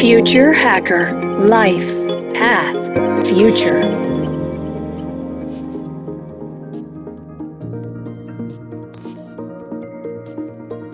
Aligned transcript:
Future 0.00 0.54
Hacker 0.54 1.12
Life 1.40 1.92
Path 2.32 3.26
Future. 3.26 3.80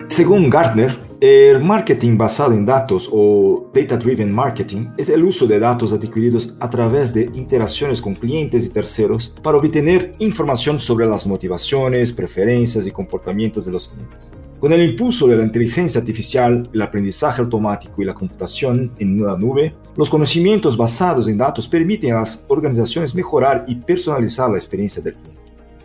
Según 0.07 0.49
Gartner, 0.49 0.97
el 1.21 1.63
marketing 1.63 2.17
basado 2.17 2.53
en 2.53 2.65
datos 2.65 3.07
o 3.11 3.69
data-driven 3.71 4.31
marketing 4.31 4.87
es 4.97 5.09
el 5.09 5.23
uso 5.23 5.45
de 5.45 5.59
datos 5.59 5.93
adquiridos 5.93 6.57
a 6.59 6.67
través 6.67 7.13
de 7.13 7.29
interacciones 7.35 8.01
con 8.01 8.15
clientes 8.15 8.65
y 8.65 8.69
terceros 8.69 9.35
para 9.43 9.59
obtener 9.59 10.15
información 10.17 10.79
sobre 10.79 11.05
las 11.05 11.27
motivaciones, 11.27 12.11
preferencias 12.11 12.87
y 12.87 12.91
comportamientos 12.91 13.67
de 13.67 13.71
los 13.71 13.87
clientes. 13.87 14.31
Con 14.59 14.71
el 14.71 14.89
impulso 14.89 15.27
de 15.27 15.35
la 15.35 15.43
inteligencia 15.43 15.99
artificial, 15.99 16.69
el 16.73 16.81
aprendizaje 16.81 17.41
automático 17.41 18.01
y 18.01 18.05
la 18.05 18.13
computación 18.13 18.93
en 18.99 19.21
la 19.21 19.37
nube, 19.37 19.75
los 19.97 20.09
conocimientos 20.09 20.77
basados 20.77 21.27
en 21.27 21.37
datos 21.37 21.67
permiten 21.67 22.13
a 22.13 22.19
las 22.19 22.45
organizaciones 22.47 23.13
mejorar 23.13 23.65
y 23.67 23.75
personalizar 23.75 24.49
la 24.49 24.55
experiencia 24.55 25.03
del 25.03 25.15
cliente. 25.15 25.41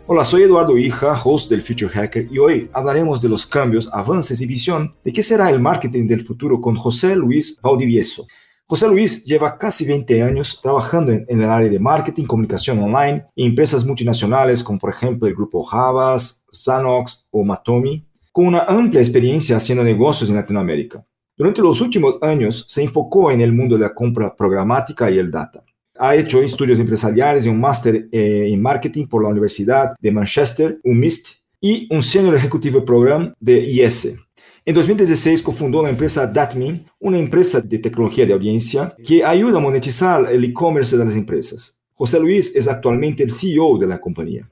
Hola, 0.07 0.23
soy 0.23 0.43
Eduardo 0.43 0.77
Hija, 0.77 1.13
host 1.21 1.49
del 1.49 1.61
Future 1.61 1.89
Hacker, 1.89 2.27
y 2.31 2.37
hoy 2.37 2.69
hablaremos 2.71 3.21
de 3.21 3.29
los 3.29 3.45
cambios, 3.45 3.89
avances 3.91 4.39
y 4.39 4.45
visión 4.45 4.95
de 5.03 5.11
qué 5.11 5.21
será 5.21 5.49
el 5.49 5.59
marketing 5.59 6.07
del 6.07 6.21
futuro 6.21 6.61
con 6.61 6.75
José 6.75 7.15
Luis 7.15 7.59
Valdivieso. 7.61 8.25
José 8.67 8.87
Luis 8.87 9.25
lleva 9.25 9.57
casi 9.57 9.85
20 9.85 10.23
años 10.23 10.61
trabajando 10.63 11.11
en, 11.11 11.25
el 11.27 11.43
área 11.43 11.69
de 11.69 11.77
marketing, 11.77 12.23
comunicación 12.23 12.79
online 12.79 13.25
en 13.35 13.49
empresas 13.49 13.85
multinacionales 13.85 14.63
como 14.63 14.79
por 14.79 14.91
ejemplo 14.91 15.27
el 15.27 15.35
grupo 15.35 15.61
Javas, 15.61 16.45
Sanox 16.49 17.27
o 17.31 17.43
Matomi, 17.43 18.05
con 18.31 18.47
una 18.47 18.61
amplia 18.61 19.01
experiencia 19.01 19.57
haciendo 19.57 19.83
negocios 19.83 20.29
en 20.29 20.37
Latinoamérica. 20.37 21.05
Durante 21.35 21.61
los 21.61 21.81
últimos 21.81 22.17
años 22.21 22.65
se 22.67 22.83
enfocó 22.83 23.31
en 23.31 23.41
el 23.41 23.51
mundo 23.51 23.75
de 23.77 23.83
la 23.83 23.93
compra 23.93 24.35
programática 24.35 25.09
y 25.09 25.17
el 25.17 25.31
data 25.31 25.63
ha 26.01 26.15
hecho 26.15 26.41
estudios 26.41 26.79
empresariales 26.79 27.45
y 27.45 27.49
un 27.49 27.59
máster 27.59 28.07
eh, 28.11 28.47
en 28.49 28.59
marketing 28.59 29.05
por 29.05 29.21
la 29.21 29.29
Universidad 29.29 29.93
de 29.99 30.11
Manchester, 30.11 30.79
un 30.83 30.99
MIST, 30.99 31.41
y 31.63 31.87
un 31.91 32.01
Senior 32.01 32.35
Executive 32.35 32.81
Program 32.81 33.35
de 33.39 33.59
IS. 33.59 34.17
En 34.65 34.73
2016 34.73 35.43
cofundó 35.43 35.83
la 35.83 35.89
empresa 35.89 36.25
Datmin, 36.25 36.83
una 36.99 37.19
empresa 37.19 37.61
de 37.61 37.77
tecnología 37.77 38.25
de 38.25 38.33
audiencia 38.33 38.95
que 39.05 39.23
ayuda 39.23 39.57
a 39.57 39.61
monetizar 39.61 40.31
el 40.31 40.43
e-commerce 40.43 40.97
de 40.97 41.05
las 41.05 41.15
empresas. 41.15 41.79
José 41.93 42.19
Luis 42.19 42.55
es 42.55 42.67
actualmente 42.67 43.21
el 43.21 43.31
CEO 43.31 43.77
de 43.77 43.85
la 43.85 44.01
compañía. 44.01 44.49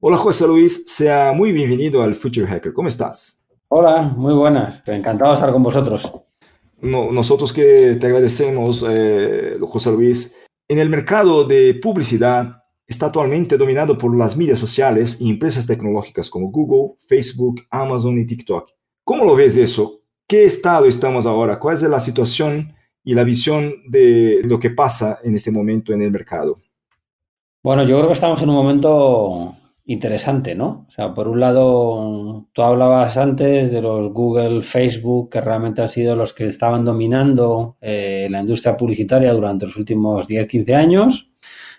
Hola 0.00 0.16
José 0.16 0.46
Luis, 0.46 0.84
sea 0.86 1.32
muy 1.32 1.50
bienvenido 1.50 2.02
al 2.02 2.14
Future 2.14 2.46
Hacker. 2.46 2.72
¿Cómo 2.72 2.86
estás? 2.86 3.42
Hola, 3.66 4.02
muy 4.02 4.32
buenas. 4.32 4.86
Encantado 4.86 5.32
de 5.32 5.34
estar 5.34 5.50
con 5.50 5.64
vosotros. 5.64 6.08
nosotros 6.80 7.52
que 7.52 7.96
te 7.98 8.06
agradecemos, 8.06 8.86
eh, 8.88 9.58
José 9.60 9.90
Luis. 9.90 10.38
En 10.68 10.78
el 10.78 10.88
mercado 10.88 11.42
de 11.42 11.74
publicidad 11.82 12.62
está 12.86 13.06
actualmente 13.06 13.56
dominado 13.56 13.98
por 13.98 14.16
las 14.16 14.36
medias 14.36 14.60
sociales 14.60 15.20
y 15.20 15.30
empresas 15.30 15.66
tecnológicas 15.66 16.30
como 16.30 16.52
Google, 16.52 16.94
Facebook, 17.08 17.62
Amazon 17.68 18.20
y 18.20 18.24
TikTok. 18.24 18.70
¿Cómo 19.02 19.24
lo 19.24 19.34
ves 19.34 19.56
eso? 19.56 20.02
¿Qué 20.28 20.44
estado 20.44 20.86
estamos 20.86 21.26
ahora? 21.26 21.58
¿Cuál 21.58 21.74
es 21.74 21.82
la 21.82 21.98
situación 21.98 22.72
y 23.02 23.14
la 23.14 23.24
visión 23.24 23.74
de 23.88 24.42
lo 24.44 24.60
que 24.60 24.70
pasa 24.70 25.18
en 25.24 25.34
este 25.34 25.50
momento 25.50 25.92
en 25.92 26.02
el 26.02 26.12
mercado? 26.12 26.60
Bueno, 27.64 27.82
yo 27.82 27.96
creo 27.96 28.06
que 28.06 28.12
estamos 28.12 28.40
en 28.40 28.48
un 28.48 28.54
momento 28.54 29.56
interesante, 29.88 30.54
¿no? 30.54 30.84
O 30.86 30.90
sea, 30.90 31.14
por 31.14 31.28
un 31.28 31.40
lado, 31.40 32.46
tú 32.52 32.62
hablabas 32.62 33.16
antes 33.16 33.72
de 33.72 33.80
los 33.80 34.12
Google, 34.12 34.60
Facebook, 34.60 35.30
que 35.30 35.40
realmente 35.40 35.80
han 35.80 35.88
sido 35.88 36.14
los 36.14 36.34
que 36.34 36.44
estaban 36.44 36.84
dominando 36.84 37.78
eh, 37.80 38.28
la 38.30 38.40
industria 38.40 38.76
publicitaria 38.76 39.32
durante 39.32 39.64
los 39.64 39.76
últimos 39.76 40.28
10, 40.28 40.46
15 40.46 40.74
años. 40.74 41.32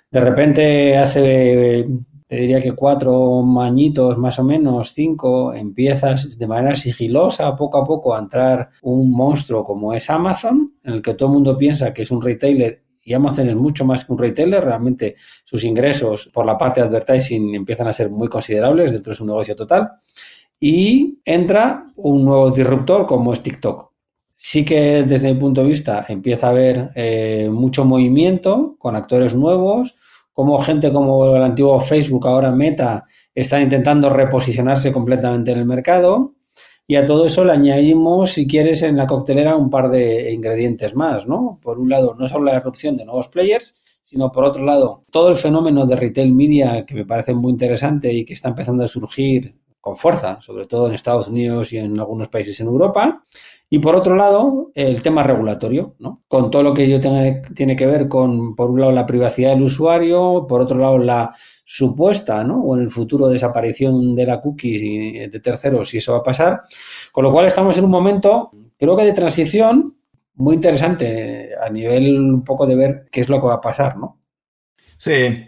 De 0.10 0.20
repente, 0.22 0.98
hace, 0.98 1.88
te 2.28 2.36
diría 2.36 2.60
que 2.60 2.72
cuatro 2.72 3.44
añitos 3.62 4.18
más 4.18 4.40
o 4.40 4.44
menos, 4.44 4.90
cinco, 4.92 5.54
empiezas 5.54 6.36
de 6.40 6.48
manera 6.48 6.76
sigilosa, 6.76 7.56
poco 7.56 7.78
a 7.78 7.86
poco, 7.86 8.16
a 8.16 8.20
entrar 8.20 8.70
un 8.82 9.12
monstruo 9.12 9.64
como 9.64 9.94
es 9.94 10.10
Amazon, 10.10 10.74
en 10.84 10.94
el 10.96 11.02
que 11.04 11.14
todo 11.14 11.30
el 11.30 11.34
mundo 11.34 11.56
piensa 11.60 11.94
que 11.94 12.02
es 12.02 12.10
un 12.10 12.24
retailer 12.24 12.82
y 13.04 13.14
Amazon 13.14 13.50
es 13.50 13.56
mucho 13.56 13.86
más 13.86 14.06
que 14.06 14.12
un 14.12 14.20
retailer, 14.20 14.64
realmente 14.64 15.16
sus 15.46 15.64
ingresos 15.64 16.30
por 16.34 16.46
la 16.46 16.58
parte 16.58 16.82
de 16.82 16.88
advertising 16.88 17.56
empiezan 17.56 17.88
a 17.88 17.94
ser 17.94 18.10
muy 18.10 18.28
considerables 18.28 18.92
dentro 18.92 19.12
de 19.12 19.18
su 19.18 19.26
negocio 19.26 19.56
total. 19.56 19.90
Y 20.60 21.20
entra 21.24 21.86
un 21.96 22.26
nuevo 22.26 22.52
disruptor 22.52 23.06
como 23.06 23.34
es 23.34 23.42
TikTok. 23.42 23.92
Sí 24.36 24.64
que 24.64 25.04
desde 25.04 25.34
mi 25.34 25.40
punto 25.40 25.62
de 25.62 25.70
vista 25.70 26.06
empieza 26.08 26.48
a 26.48 26.50
haber 26.52 26.92
eh, 26.96 27.50
mucho 27.52 27.86
movimiento 27.86 28.76
con 28.78 28.96
actores 28.96 29.36
nuevos, 29.36 29.96
como 30.34 30.60
gente 30.60 30.92
como 30.92 31.36
el 31.36 31.44
antiguo 31.44 31.80
Facebook, 31.82 32.28
ahora 32.28 32.52
Meta, 32.52 33.04
están 33.36 33.64
intentando 33.64 34.10
reposicionarse 34.10 34.92
completamente 34.92 35.52
en 35.52 35.60
el 35.60 35.66
mercado. 35.66 36.36
Y 36.90 36.96
a 36.96 37.06
todo 37.06 37.28
eso 37.28 37.46
le 37.46 37.52
añadimos, 37.52 38.32
si 38.32 38.48
quieres, 38.48 38.82
en 38.82 38.98
la 38.98 39.06
coctelera 39.06 39.56
un 39.56 39.70
par 39.70 39.92
de 39.92 40.34
ingredientes 40.34 40.96
más, 40.96 41.28
¿no? 41.28 41.60
Por 41.62 41.78
un 41.78 41.88
lado, 41.88 42.16
no 42.18 42.28
solo 42.28 42.46
la 42.46 42.58
erupción 42.58 42.98
de 42.98 43.06
nuevos 43.06 43.28
players, 43.28 43.76
sino 44.04 44.32
por 44.32 44.44
otro 44.44 44.66
lado, 44.66 45.04
todo 45.12 45.30
el 45.30 45.36
fenómeno 45.36 45.86
de 45.86 45.96
retail 45.96 46.34
media 46.34 46.88
que 46.88 46.96
me 46.96 47.06
parece 47.06 47.36
muy 47.36 47.52
interesante 47.52 48.12
y 48.12 48.26
que 48.26 48.34
está 48.34 48.50
empezando 48.50 48.84
a 48.84 48.88
surgir 48.88 49.54
con 49.80 49.96
fuerza, 49.96 50.42
sobre 50.42 50.66
todo 50.66 50.88
en 50.88 50.96
Estados 50.96 51.28
Unidos 51.28 51.72
y 51.74 51.78
en 51.78 52.00
algunos 52.00 52.28
países 52.30 52.60
en 52.60 52.66
Europa. 52.66 53.24
Y 53.72 53.78
por 53.80 53.96
otro 53.96 54.16
lado, 54.16 54.72
el 54.74 55.02
tema 55.04 55.22
regulatorio, 55.22 55.96
¿no? 56.00 56.24
Con 56.28 56.50
todo 56.50 56.64
lo 56.64 56.74
que 56.74 56.90
yo 56.90 57.00
tiene 57.00 57.76
que 57.76 57.86
ver 57.86 58.08
con, 58.08 58.56
por 58.56 58.72
un 58.72 58.80
lado, 58.80 58.92
la 58.92 59.06
privacidad 59.06 59.52
del 59.52 59.62
usuario, 59.62 60.48
por 60.48 60.62
otro 60.62 60.80
lado, 60.80 60.98
la 60.98 61.36
supuesta, 61.66 62.44
¿no? 62.44 62.62
O 62.62 62.76
en 62.76 62.82
el 62.82 62.90
futuro 62.90 63.28
desaparición 63.28 64.16
de 64.16 64.26
la 64.26 64.42
cookies 64.42 64.82
y 64.82 65.28
de 65.28 65.40
terceros, 65.40 65.90
si 65.90 66.00
eso 66.00 66.14
va 66.14 66.20
a 66.20 66.24
pasar. 66.24 66.64
Con 67.12 67.24
lo 67.24 67.32
cual 67.32 67.46
estamos 67.46 67.78
en 67.78 67.86
un 67.86 67.92
momento, 67.92 68.50
creo 68.76 68.98
que 68.98 69.04
de 69.04 69.14
transición 69.14 69.96
muy 70.34 70.56
interesante 70.56 71.52
a 71.62 71.70
nivel 71.70 72.20
un 72.20 72.44
poco 72.44 72.66
de 72.66 72.76
ver 72.76 73.06
qué 73.12 73.22
es 73.22 73.30
lo 73.30 73.40
que 73.40 73.48
va 73.48 73.56
a 73.56 73.62
pasar, 73.62 73.98
¿no? 73.98 74.20
Sí, 74.98 75.46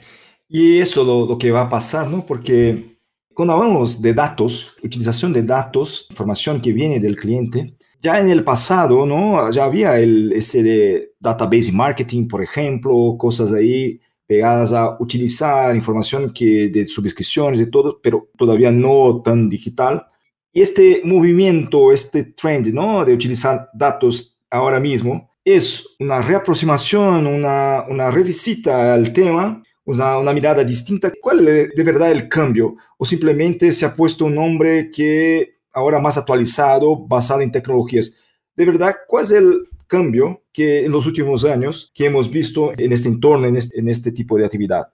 y 0.47 0.77
eso 0.79 1.03
lo, 1.03 1.25
lo 1.25 1.37
que 1.39 1.49
va 1.49 1.61
a 1.61 1.69
pasar, 1.69 2.07
¿no? 2.07 2.23
Porque 2.23 2.97
cuando 3.33 3.53
hablamos 3.53 4.01
de 4.01 4.13
datos, 4.13 4.75
utilización 4.83 5.33
de 5.33 5.43
datos, 5.43 6.07
información 6.09 6.61
que 6.61 6.73
viene 6.73 6.99
del 6.99 7.15
cliente, 7.15 7.75
ya 8.01 8.19
en 8.19 8.29
el 8.29 8.43
pasado, 8.43 9.05
¿no? 9.05 9.49
Ya 9.51 9.65
había 9.65 9.99
el, 9.99 10.33
ese 10.33 10.63
de 10.63 11.13
database 11.19 11.71
marketing, 11.71 12.27
por 12.27 12.41
ejemplo, 12.41 13.15
cosas 13.17 13.53
ahí 13.53 13.99
pegadas 14.25 14.73
a 14.73 14.97
utilizar 14.99 15.75
información 15.75 16.31
que 16.33 16.69
de 16.69 16.87
suscripciones 16.87 17.59
y 17.59 17.69
todo, 17.69 17.99
pero 18.01 18.29
todavía 18.37 18.71
no 18.71 19.21
tan 19.21 19.49
digital. 19.49 20.07
Y 20.53 20.61
este 20.61 21.01
movimiento, 21.05 21.91
este 21.91 22.23
trend, 22.23 22.67
¿no? 22.67 23.05
De 23.05 23.13
utilizar 23.13 23.69
datos 23.73 24.39
ahora 24.49 24.79
mismo 24.79 25.31
es 25.43 25.95
una 25.99 26.21
reaproximación, 26.21 27.25
una, 27.25 27.85
una 27.89 28.11
revisita 28.11 28.93
al 28.93 29.11
tema, 29.11 29.63
una, 29.85 30.33
mirada 30.33 30.63
distinta. 30.63 31.11
¿Cuál 31.21 31.47
es 31.47 31.69
de 31.75 31.83
verdad 31.83 32.11
el 32.11 32.27
cambio? 32.27 32.75
¿O 32.97 33.05
simplemente 33.05 33.71
se 33.71 33.85
ha 33.85 33.95
puesto 33.95 34.25
un 34.25 34.35
nombre 34.35 34.89
que 34.91 35.59
ahora 35.73 35.99
más 35.99 36.17
actualizado, 36.17 36.95
basado 36.95 37.41
en 37.41 37.51
tecnologías? 37.51 38.17
De 38.55 38.65
verdad, 38.65 38.95
¿cuál 39.07 39.23
es 39.23 39.31
el 39.31 39.67
cambio 39.87 40.43
que 40.51 40.85
en 40.85 40.91
los 40.91 41.05
últimos 41.07 41.45
años 41.45 41.91
que 41.93 42.05
hemos 42.05 42.29
visto 42.29 42.71
en 42.77 42.91
este 42.91 43.07
entorno, 43.07 43.47
en 43.47 43.57
este, 43.57 43.79
en 43.79 43.87
este 43.89 44.11
tipo 44.11 44.37
de 44.37 44.45
actividad? 44.45 44.87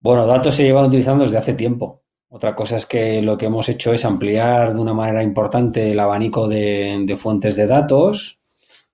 Bueno, 0.00 0.26
datos 0.26 0.54
se 0.54 0.64
llevan 0.64 0.86
utilizando 0.86 1.24
desde 1.24 1.38
hace 1.38 1.54
tiempo. 1.54 2.02
Otra 2.28 2.54
cosa 2.54 2.76
es 2.76 2.86
que 2.86 3.22
lo 3.22 3.38
que 3.38 3.46
hemos 3.46 3.68
hecho 3.68 3.92
es 3.92 4.04
ampliar 4.04 4.74
de 4.74 4.80
una 4.80 4.94
manera 4.94 5.22
importante 5.22 5.92
el 5.92 6.00
abanico 6.00 6.48
de, 6.48 7.16
fuentes 7.18 7.56
de 7.56 7.66
datos. 7.66 8.40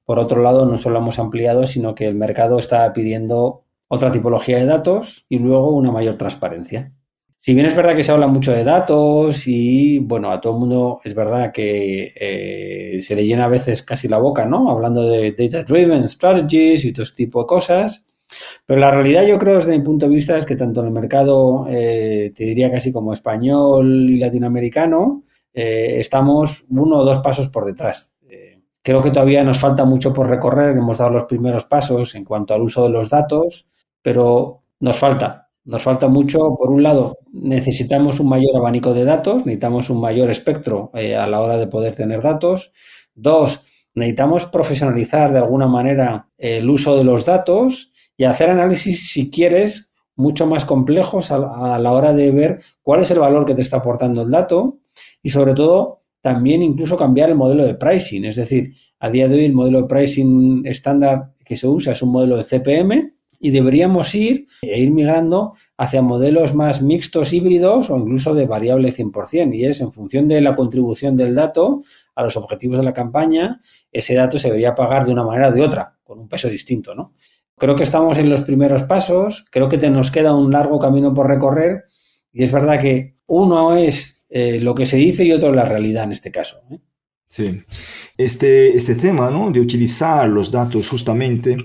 Por 0.05 0.19
otro 0.19 0.43
lado, 0.43 0.67
no 0.67 0.79
solo 0.79 0.99
hemos 0.99 1.19
ampliado, 1.19 1.67
sino 1.67 1.95
que 1.95 2.07
el 2.07 2.15
mercado 2.15 2.59
está 2.59 2.93
pidiendo 2.93 3.65
otra 3.95 4.11
tipología 4.11 4.57
de 4.57 4.65
datos 4.65 5.27
y 5.29 5.39
luego 5.39 5.77
una 5.77 5.93
mayor 5.93 6.15
transparencia. 6.15 6.91
Si 7.39 7.53
bien 7.53 7.67
es 7.67 7.77
verdad 7.77 7.95
que 7.95 8.03
se 8.03 8.11
habla 8.11 8.27
mucho 8.27 8.51
de 8.51 8.65
datos 8.65 9.47
y, 9.47 9.99
bueno, 9.99 10.31
a 10.31 10.41
todo 10.41 10.55
el 10.55 10.61
mundo 10.61 11.01
es 11.05 11.15
verdad 11.15 11.53
que 11.53 12.15
eh, 12.17 13.03
se 13.03 13.15
le 13.15 13.27
llena 13.27 13.45
a 13.45 13.49
veces 13.49 13.83
casi 13.83 14.09
la 14.09 14.17
boca, 14.17 14.47
¿no? 14.47 14.71
Hablando 14.71 15.07
de 15.07 15.33
data-driven 15.33 16.09
strategies 16.09 16.87
y 16.87 16.95
todo 16.95 17.03
este 17.03 17.17
tipo 17.17 17.43
de 17.43 17.47
cosas. 17.47 18.09
Pero 18.65 18.81
la 18.81 18.91
realidad 18.91 19.27
yo 19.27 19.39
creo 19.39 19.57
desde 19.57 19.77
mi 19.77 19.85
punto 19.85 20.09
de 20.09 20.15
vista 20.15 20.39
es 20.39 20.47
que 20.47 20.57
tanto 20.57 20.81
en 20.81 20.87
el 20.87 20.93
mercado, 20.93 21.67
eh, 21.69 22.33
te 22.35 22.45
diría 22.45 22.71
casi 22.71 22.93
como 22.93 23.13
español 23.13 24.09
y 24.09 24.19
latinoamericano, 24.19 25.25
eh, 25.53 25.97
estamos 25.99 26.65
uno 26.71 27.01
o 27.01 27.05
dos 27.05 27.19
pasos 27.19 27.49
por 27.49 27.67
detrás. 27.67 28.17
creo 28.83 29.03
que 29.03 29.11
todavía 29.11 29.45
nos 29.45 29.59
falta 29.59 29.85
mucho 29.85 30.13
por 30.15 30.29
recorrer, 30.29 30.77
hemos 30.77 30.99
dado 30.99 31.11
los 31.11 31.27
primeros 31.27 31.65
pasos 31.65 32.15
en 32.15 32.25
cuanto 32.25 32.55
al 32.55 32.63
uso 32.63 32.85
de 32.85 32.89
los 32.89 33.11
datos, 33.11 33.69
pero 34.03 34.63
nos 34.81 34.97
falta, 34.99 35.49
nos 35.65 35.83
falta 35.83 36.09
mucho, 36.09 36.57
por 36.57 36.71
un 36.71 36.83
lado, 36.83 37.17
necesitamos 37.33 38.19
un 38.19 38.29
mayor 38.29 38.57
abanico 38.57 38.93
de 38.93 39.05
datos, 39.05 39.47
necesitamos 39.47 39.91
un 39.91 40.01
mayor 40.01 40.31
espectro 40.31 40.91
eh, 40.95 41.15
a 41.15 41.27
la 41.27 41.41
hora 41.41 41.57
de 41.57 41.69
poder 41.69 41.95
tener 41.95 42.21
datos. 42.21 42.73
Dos, 43.15 43.65
necesitamos 43.95 44.47
profesionalizar 44.47 45.33
de 45.33 45.39
alguna 45.39 45.69
manera 45.69 46.29
el 46.37 46.69
uso 46.69 46.97
de 46.97 47.05
los 47.05 47.27
datos 47.27 47.93
y 48.17 48.25
hacer 48.25 48.51
análisis, 48.51 49.11
si 49.11 49.31
quieres, 49.31 49.95
mucho 50.17 50.47
más 50.47 50.65
complejos 50.65 51.31
a, 51.31 51.79
la 51.79 51.93
hora 51.93 52.13
de 52.13 52.31
ver 52.31 52.61
cuál 52.83 53.03
es 53.03 53.11
el 53.11 53.19
valor 53.19 53.47
que 53.47 53.55
te 53.55 53.63
está 53.63 53.79
aportando 53.79 54.23
el 54.23 54.31
dato 54.31 54.81
y 55.23 55.31
sobre 55.31 55.55
todo 55.55 56.01
también 56.21 56.63
incluso 56.63 56.97
cambiar 56.97 57.31
el 57.31 57.35
modelo 57.35 57.65
de 57.65 57.75
pricing. 57.75 58.27
Es 58.27 58.37
decir, 58.37 58.73
a 59.01 59.11
día 59.11 59.27
de 59.27 59.37
hoy 59.37 59.45
el 59.47 59.55
modelo 59.55 59.83
de 59.83 59.89
pricing 59.89 60.67
estándar 60.67 61.33
que 61.45 61.57
se 61.57 61.67
usa 61.67 61.93
es 61.93 62.03
un 62.03 62.13
modelo 62.13 62.37
de 62.37 62.45
CPM 62.45 63.15
y 63.43 63.51
deberíamos 63.51 64.15
ir 64.15 64.47
e 64.63 64.81
ir 64.81 64.93
migrando 64.93 65.55
hacia 65.77 66.01
modelos 66.01 66.55
más 66.55 66.81
mixtos, 66.81 67.33
híbridos 67.33 67.91
o 67.91 67.99
incluso 67.99 68.35
de 68.35 68.47
variable 68.47 68.95
100%. 68.95 69.53
Y 69.57 69.65
es 69.65 69.81
en 69.81 69.93
función 69.93 70.29
de 70.29 70.41
la 70.41 70.55
contribución 70.55 71.17
del 71.17 71.35
dato 71.35 71.83
a 72.15 72.23
los 72.23 72.37
objetivos 72.37 72.79
de 72.79 72.85
la 72.85 72.93
campaña, 72.93 73.61
ese 73.91 74.15
dato 74.15 74.39
se 74.39 74.47
debería 74.47 74.77
pagar 74.77 75.05
de 75.05 75.13
una 75.13 75.25
manera 75.25 75.49
o 75.49 75.53
de 75.53 75.61
otra, 75.61 75.99
con 76.05 76.21
un 76.21 76.29
peso 76.29 76.49
distinto, 76.49 76.95
¿no? 76.95 77.15
Creo 77.59 77.75
que 77.75 77.83
estamos 77.83 78.17
en 78.19 78.31
los 78.31 78.43
primeros 78.43 78.85
pasos, 78.85 79.45
creo 79.51 79.69
que 79.69 79.79
te 79.79 79.91
nos 79.91 80.13
queda 80.13 80.35
un 80.35 80.53
largo 80.53 80.79
camino 80.79 81.13
por 81.13 81.27
recorrer 81.27 81.85
y 82.33 82.45
es 82.45 82.53
verdad 82.53 82.81
que 82.81 83.17
uno 83.27 83.77
es 83.77 84.25
eh, 84.31 84.61
lo 84.61 84.75
que 84.75 84.87
se 84.87 84.99
dice 84.99 85.25
y 85.25 85.33
otro 85.33 85.53
la 85.53 85.65
realidad 85.65 86.05
en 86.05 86.13
este 86.13 86.31
caso. 86.31 86.61
¿eh? 86.71 86.79
Sí, 87.29 87.61
este, 88.17 88.77
este 88.77 88.95
tema 88.95 89.31
¿no? 89.31 89.51
de 89.51 89.59
utilizar 89.59 90.29
los 90.29 90.51
datos 90.53 90.89
justamente, 90.89 91.57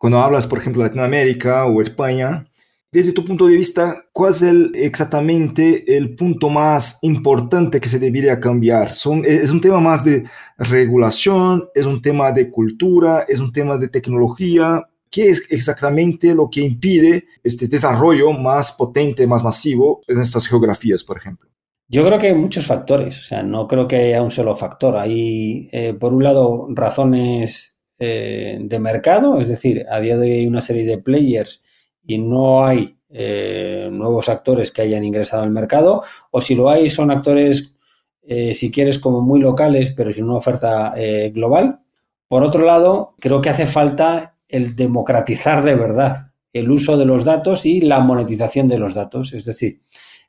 cuando 0.00 0.18
hablas, 0.18 0.46
por 0.46 0.58
ejemplo, 0.58 0.82
de 0.82 0.88
Latinoamérica 0.88 1.66
o 1.66 1.82
España, 1.82 2.46
desde 2.90 3.12
tu 3.12 3.22
punto 3.22 3.46
de 3.46 3.54
vista, 3.54 4.06
¿cuál 4.14 4.30
es 4.30 4.40
el, 4.40 4.72
exactamente 4.74 5.94
el 5.94 6.14
punto 6.14 6.48
más 6.48 6.98
importante 7.02 7.78
que 7.78 7.88
se 7.90 7.98
debería 7.98 8.40
cambiar? 8.40 8.94
Son, 8.94 9.22
¿Es 9.26 9.50
un 9.50 9.60
tema 9.60 9.78
más 9.78 10.02
de 10.02 10.24
regulación? 10.56 11.68
¿Es 11.74 11.84
un 11.84 12.00
tema 12.00 12.32
de 12.32 12.50
cultura? 12.50 13.26
¿Es 13.28 13.40
un 13.40 13.52
tema 13.52 13.76
de 13.76 13.88
tecnología? 13.88 14.88
¿Qué 15.10 15.28
es 15.28 15.46
exactamente 15.50 16.34
lo 16.34 16.48
que 16.48 16.62
impide 16.62 17.26
este 17.44 17.68
desarrollo 17.68 18.32
más 18.32 18.72
potente, 18.72 19.26
más 19.26 19.44
masivo 19.44 20.00
en 20.08 20.18
estas 20.22 20.46
geografías, 20.48 21.04
por 21.04 21.18
ejemplo? 21.18 21.50
Yo 21.88 22.06
creo 22.06 22.18
que 22.18 22.28
hay 22.28 22.34
muchos 22.34 22.64
factores, 22.64 23.18
o 23.18 23.22
sea, 23.22 23.42
no 23.42 23.68
creo 23.68 23.86
que 23.86 23.96
haya 23.96 24.22
un 24.22 24.30
solo 24.30 24.56
factor. 24.56 24.96
Hay, 24.96 25.68
eh, 25.72 25.92
por 25.92 26.14
un 26.14 26.24
lado, 26.24 26.68
razones 26.70 27.79
eh, 28.00 28.58
de 28.60 28.78
mercado, 28.80 29.38
es 29.40 29.48
decir, 29.48 29.86
a 29.90 30.00
día 30.00 30.16
de 30.16 30.22
hoy 30.22 30.32
hay 30.32 30.46
una 30.46 30.62
serie 30.62 30.84
de 30.84 30.98
players 30.98 31.62
y 32.02 32.18
no 32.18 32.64
hay 32.64 32.96
eh, 33.10 33.88
nuevos 33.92 34.28
actores 34.28 34.72
que 34.72 34.82
hayan 34.82 35.04
ingresado 35.04 35.42
al 35.42 35.50
mercado, 35.50 36.02
o 36.30 36.40
si 36.40 36.54
lo 36.54 36.70
hay, 36.70 36.90
son 36.90 37.10
actores, 37.10 37.76
eh, 38.22 38.54
si 38.54 38.72
quieres, 38.72 38.98
como 38.98 39.20
muy 39.20 39.38
locales, 39.38 39.92
pero 39.94 40.12
sin 40.12 40.24
una 40.24 40.36
oferta 40.36 40.94
global. 41.32 41.80
Por 42.26 42.42
otro 42.42 42.64
lado, 42.64 43.14
creo 43.20 43.40
que 43.40 43.50
hace 43.50 43.66
falta 43.66 44.36
el 44.48 44.74
democratizar 44.74 45.62
de 45.62 45.74
verdad 45.74 46.16
el 46.52 46.70
uso 46.70 46.96
de 46.96 47.04
los 47.04 47.24
datos 47.24 47.64
y 47.66 47.80
la 47.80 48.00
monetización 48.00 48.68
de 48.68 48.78
los 48.78 48.94
datos, 48.94 49.32
es 49.32 49.44
decir, 49.44 49.80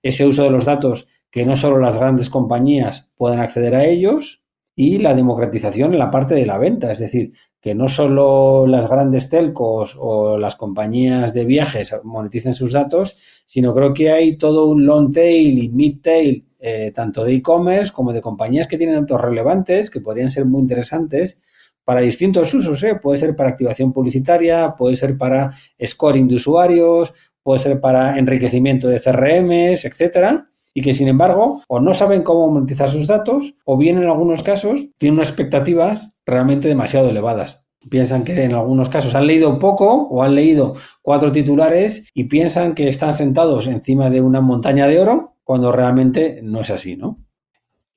ese 0.04 0.26
uso 0.26 0.44
de 0.44 0.52
los 0.52 0.66
datos 0.66 1.08
que 1.32 1.46
no 1.46 1.56
solo 1.56 1.80
las 1.80 1.98
grandes 1.98 2.30
compañías 2.30 3.12
pueden 3.16 3.40
acceder 3.40 3.76
a 3.76 3.86
ellos 3.86 4.41
y 4.76 5.00
la 5.00 5.14
democratización 5.14 5.94
en 5.94 6.00
la 6.00 6.10
parte 6.10 6.36
de 6.36 6.46
la 6.46 6.58
venta, 6.58 6.92
es 6.92 7.00
decir, 7.00 7.34
que 7.60 7.76
no 7.76 7.88
solo 7.88 8.66
las 8.66 8.90
grandes 8.90 9.30
telcos 9.30 9.96
o 10.00 10.38
las 10.38 10.56
compañías 10.56 11.34
de 11.34 11.46
viajes 11.46 11.94
moneticen 12.04 12.54
sus 12.54 12.72
datos, 12.72 13.44
sino 13.46 13.74
creo 13.74 13.94
que 13.94 14.12
hay 14.12 14.38
todo 14.38 14.68
un 14.68 14.86
long 14.86 15.12
tail 15.12 15.62
y 15.62 15.70
mid 15.70 15.98
tail, 16.02 16.46
eh, 16.60 16.92
tanto 16.96 17.24
de 17.24 17.34
e-commerce 17.34 17.92
como 17.92 18.14
de 18.14 18.22
compañías 18.22 18.68
que 18.68 18.78
tienen 18.78 19.02
datos 19.02 19.22
relevantes, 19.22 19.90
que 19.90 20.02
podrían 20.02 20.32
ser 20.32 20.46
muy 20.46 20.62
interesantes 20.62 21.42
para 21.84 22.02
distintos 22.02 22.54
usos. 22.54 22.82
¿eh? 22.84 22.96
Puede 22.96 23.18
ser 23.18 23.36
para 23.36 23.50
activación 23.50 23.92
publicitaria, 23.92 24.76
puede 24.78 24.96
ser 24.96 25.18
para 25.18 25.54
scoring 25.86 26.28
de 26.28 26.36
usuarios, 26.36 27.14
puede 27.44 27.60
ser 27.60 27.82
para 27.82 28.18
enriquecimiento 28.18 28.88
de 28.88 29.00
CRMs, 29.00 29.86
etcétera 29.86 30.51
y 30.74 30.82
que 30.82 30.94
sin 30.94 31.08
embargo 31.08 31.62
o 31.68 31.80
no 31.80 31.94
saben 31.94 32.24
cómo 32.24 32.50
monetizar 32.50 32.90
sus 32.90 33.08
datos 33.08 33.56
o 33.66 33.78
bien 33.78 33.98
en 33.98 34.10
algunos 34.10 34.44
casos 34.44 34.88
tienen 34.98 35.18
unas 35.18 35.30
expectativas 35.30 36.16
realmente 36.26 36.68
demasiado 36.68 37.10
elevadas. 37.10 37.70
Piensan 37.90 38.24
que 38.24 38.44
en 38.44 38.54
algunos 38.54 38.90
casos 38.90 39.16
han 39.16 39.26
leído 39.26 39.58
poco 39.58 40.08
o 40.08 40.22
han 40.22 40.36
leído 40.36 40.76
cuatro 41.02 41.32
titulares 41.32 42.10
y 42.14 42.26
piensan 42.26 42.76
que 42.76 42.88
están 42.88 43.16
sentados 43.16 43.68
encima 43.68 44.10
de 44.10 44.22
una 44.22 44.40
montaña 44.40 44.88
de 44.88 45.00
oro 45.00 45.36
cuando 45.44 45.72
realmente 45.72 46.42
no 46.44 46.62
es 46.62 46.70
así, 46.70 46.96
¿no? 46.96 47.18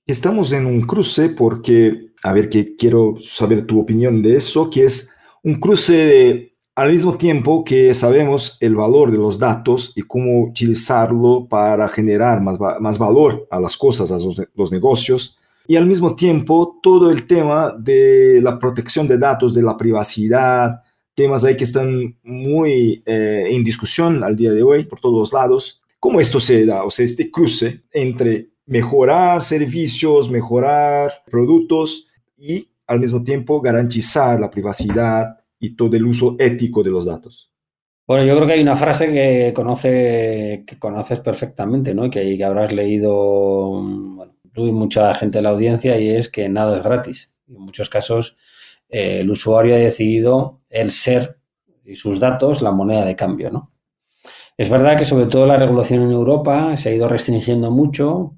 Estamos 0.06 0.52
en 0.52 0.66
un 0.66 0.82
cruce 0.82 1.30
porque, 1.30 2.12
a 2.22 2.32
ver, 2.32 2.48
que 2.48 2.76
quiero 2.76 3.14
saber 3.18 3.66
tu 3.66 3.80
opinión 3.80 4.22
de 4.22 4.36
eso, 4.36 4.70
que 4.70 4.84
es 4.84 5.14
un 5.42 5.60
cruce 5.60 6.53
al 6.74 6.92
mismo 6.92 7.16
tiempo 7.16 7.64
que 7.64 7.94
sabemos 7.94 8.56
el 8.60 8.74
valor 8.74 9.12
de 9.12 9.18
los 9.18 9.38
datos 9.38 9.92
y 9.94 10.02
cómo 10.02 10.42
utilizarlo 10.42 11.46
para 11.48 11.86
generar 11.88 12.40
más, 12.40 12.58
más 12.80 12.98
valor 12.98 13.46
a 13.50 13.60
las 13.60 13.76
cosas, 13.76 14.10
a 14.10 14.18
los, 14.54 14.72
negocios, 14.72 15.38
y 15.66 15.76
al 15.76 15.86
mismo 15.86 16.14
tiempo 16.16 16.78
todo 16.82 17.10
el 17.10 17.26
tema 17.26 17.74
de 17.78 18.40
la 18.42 18.58
protección 18.58 19.06
de 19.06 19.18
datos, 19.18 19.54
de 19.54 19.62
la 19.62 19.76
privacidad, 19.76 20.82
temas 21.14 21.44
ahí 21.44 21.56
que 21.56 21.64
están 21.64 22.18
muy 22.24 23.02
eh, 23.06 23.46
en 23.50 23.62
discusión 23.62 24.24
al 24.24 24.36
día 24.36 24.52
de 24.52 24.62
hoy 24.62 24.84
por 24.84 25.00
todos 25.00 25.32
lados. 25.32 25.80
¿Cómo 26.00 26.20
esto 26.20 26.40
se 26.40 26.66
da? 26.66 26.84
O 26.84 26.90
sea, 26.90 27.04
este 27.04 27.30
cruce 27.30 27.84
entre 27.92 28.48
mejorar 28.66 29.42
servicios, 29.42 30.28
mejorar 30.28 31.12
productos 31.30 32.08
y 32.36 32.68
al 32.86 33.00
mismo 33.00 33.22
tiempo 33.22 33.60
garantizar 33.60 34.38
la 34.38 34.50
privacidad, 34.50 35.43
y 35.58 35.76
todo 35.76 35.96
el 35.96 36.06
uso 36.06 36.36
ético 36.38 36.82
de 36.82 36.90
los 36.90 37.06
datos. 37.06 37.50
Bueno, 38.06 38.26
yo 38.26 38.36
creo 38.36 38.46
que 38.46 38.52
hay 38.54 38.62
una 38.62 38.76
frase 38.76 39.10
que, 39.10 39.52
conoce, 39.54 40.64
que 40.66 40.78
conoces 40.78 41.20
perfectamente, 41.20 41.94
¿no? 41.94 42.10
Que, 42.10 42.36
que 42.36 42.44
habrás 42.44 42.72
leído 42.72 43.82
tú 44.52 44.66
y 44.66 44.72
mucha 44.72 45.14
gente 45.14 45.38
de 45.38 45.42
la 45.42 45.50
audiencia 45.50 45.98
y 45.98 46.10
es 46.10 46.28
que 46.28 46.48
nada 46.48 46.76
es 46.76 46.82
gratis. 46.82 47.36
En 47.48 47.60
muchos 47.60 47.88
casos 47.88 48.38
eh, 48.88 49.20
el 49.20 49.30
usuario 49.30 49.74
ha 49.74 49.78
decidido 49.78 50.60
el 50.68 50.90
ser 50.90 51.38
y 51.84 51.94
sus 51.96 52.20
datos 52.20 52.62
la 52.62 52.72
moneda 52.72 53.04
de 53.04 53.16
cambio, 53.16 53.50
¿no? 53.50 53.72
Es 54.56 54.70
verdad 54.70 54.96
que 54.96 55.04
sobre 55.04 55.26
todo 55.26 55.46
la 55.46 55.56
regulación 55.56 56.02
en 56.02 56.12
Europa 56.12 56.76
se 56.76 56.90
ha 56.90 56.94
ido 56.94 57.08
restringiendo 57.08 57.70
mucho 57.70 58.36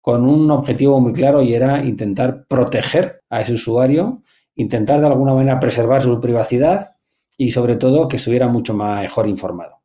con 0.00 0.26
un 0.26 0.50
objetivo 0.50 1.00
muy 1.00 1.12
claro 1.12 1.42
y 1.42 1.54
era 1.54 1.84
intentar 1.84 2.46
proteger 2.46 3.22
a 3.28 3.42
ese 3.42 3.52
usuario 3.52 4.22
intentar 4.58 5.00
de 5.00 5.06
alguna 5.06 5.32
manera 5.32 5.58
preservar 5.58 6.02
su 6.02 6.20
privacidad 6.20 6.96
y 7.36 7.52
sobre 7.52 7.76
todo 7.76 8.08
que 8.08 8.16
estuviera 8.16 8.48
mucho 8.48 8.74
mejor 8.74 9.28
informado. 9.28 9.80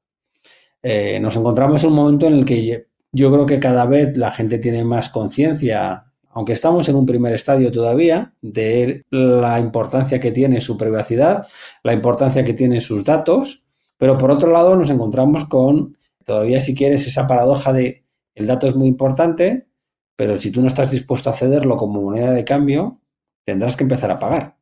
Eh, 0.81 1.19
nos 1.19 1.35
encontramos 1.35 1.83
en 1.83 1.89
un 1.91 1.95
momento 1.95 2.27
en 2.27 2.33
el 2.33 2.45
que 2.45 2.87
yo 3.11 3.31
creo 3.31 3.45
que 3.45 3.59
cada 3.59 3.85
vez 3.85 4.17
la 4.17 4.31
gente 4.31 4.57
tiene 4.57 4.83
más 4.83 5.09
conciencia, 5.09 6.05
aunque 6.31 6.53
estamos 6.53 6.89
en 6.89 6.95
un 6.95 7.05
primer 7.05 7.33
estadio 7.35 7.71
todavía, 7.71 8.33
de 8.41 9.05
la 9.11 9.59
importancia 9.59 10.19
que 10.19 10.31
tiene 10.31 10.59
su 10.59 10.75
privacidad, 10.75 11.45
la 11.83 11.93
importancia 11.93 12.43
que 12.43 12.53
tienen 12.53 12.81
sus 12.81 13.05
datos, 13.05 13.67
pero 13.97 14.17
por 14.17 14.31
otro 14.31 14.51
lado 14.51 14.75
nos 14.75 14.89
encontramos 14.89 15.45
con 15.45 15.95
todavía 16.25 16.59
si 16.59 16.73
quieres 16.73 17.05
esa 17.05 17.27
paradoja 17.27 17.71
de 17.71 18.03
el 18.33 18.47
dato 18.47 18.65
es 18.65 18.75
muy 18.75 18.87
importante, 18.87 19.67
pero 20.15 20.39
si 20.39 20.49
tú 20.49 20.61
no 20.61 20.67
estás 20.67 20.89
dispuesto 20.89 21.29
a 21.29 21.33
cederlo 21.33 21.77
como 21.77 22.01
moneda 22.01 22.31
de 22.31 22.43
cambio, 22.43 22.99
tendrás 23.45 23.77
que 23.77 23.83
empezar 23.83 24.09
a 24.09 24.17
pagar. 24.17 24.55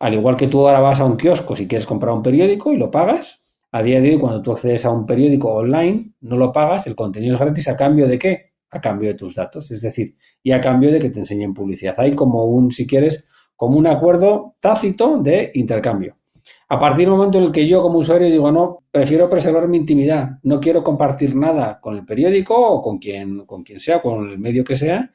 Al 0.00 0.14
igual 0.14 0.36
que 0.36 0.46
tú 0.46 0.66
ahora 0.66 0.80
vas 0.80 1.00
a 1.00 1.04
un 1.04 1.16
kiosco 1.16 1.56
si 1.56 1.66
quieres 1.66 1.86
comprar 1.86 2.14
un 2.14 2.22
periódico 2.22 2.72
y 2.72 2.76
lo 2.76 2.90
pagas, 2.90 3.44
a 3.72 3.82
día 3.82 4.00
de 4.00 4.10
hoy 4.10 4.18
cuando 4.18 4.40
tú 4.40 4.52
accedes 4.52 4.84
a 4.84 4.90
un 4.90 5.06
periódico 5.06 5.52
online, 5.52 6.12
no 6.20 6.36
lo 6.36 6.52
pagas, 6.52 6.86
el 6.86 6.94
contenido 6.94 7.34
es 7.34 7.40
gratis 7.40 7.68
a 7.68 7.76
cambio 7.76 8.06
de 8.06 8.18
qué? 8.18 8.52
A 8.70 8.80
cambio 8.80 9.08
de 9.08 9.14
tus 9.14 9.34
datos, 9.34 9.70
es 9.70 9.82
decir, 9.82 10.14
y 10.42 10.52
a 10.52 10.60
cambio 10.60 10.92
de 10.92 10.98
que 10.98 11.10
te 11.10 11.18
enseñen 11.18 11.52
publicidad. 11.52 11.98
Hay 11.98 12.14
como 12.14 12.44
un, 12.44 12.70
si 12.70 12.86
quieres, 12.86 13.24
como 13.56 13.76
un 13.76 13.86
acuerdo 13.86 14.56
tácito 14.60 15.18
de 15.18 15.50
intercambio. 15.54 16.16
A 16.68 16.78
partir 16.78 17.06
del 17.06 17.16
momento 17.16 17.38
en 17.38 17.44
el 17.44 17.52
que 17.52 17.66
yo 17.66 17.82
como 17.82 17.98
usuario 17.98 18.30
digo, 18.30 18.50
no, 18.52 18.84
prefiero 18.90 19.28
preservar 19.28 19.68
mi 19.68 19.78
intimidad, 19.78 20.38
no 20.42 20.60
quiero 20.60 20.82
compartir 20.82 21.34
nada 21.34 21.78
con 21.80 21.96
el 21.96 22.04
periódico 22.04 22.54
o 22.56 22.80
con 22.80 22.98
quien, 22.98 23.44
con 23.44 23.62
quien 23.62 23.80
sea, 23.80 24.00
con 24.00 24.30
el 24.30 24.38
medio 24.38 24.64
que 24.64 24.76
sea, 24.76 25.10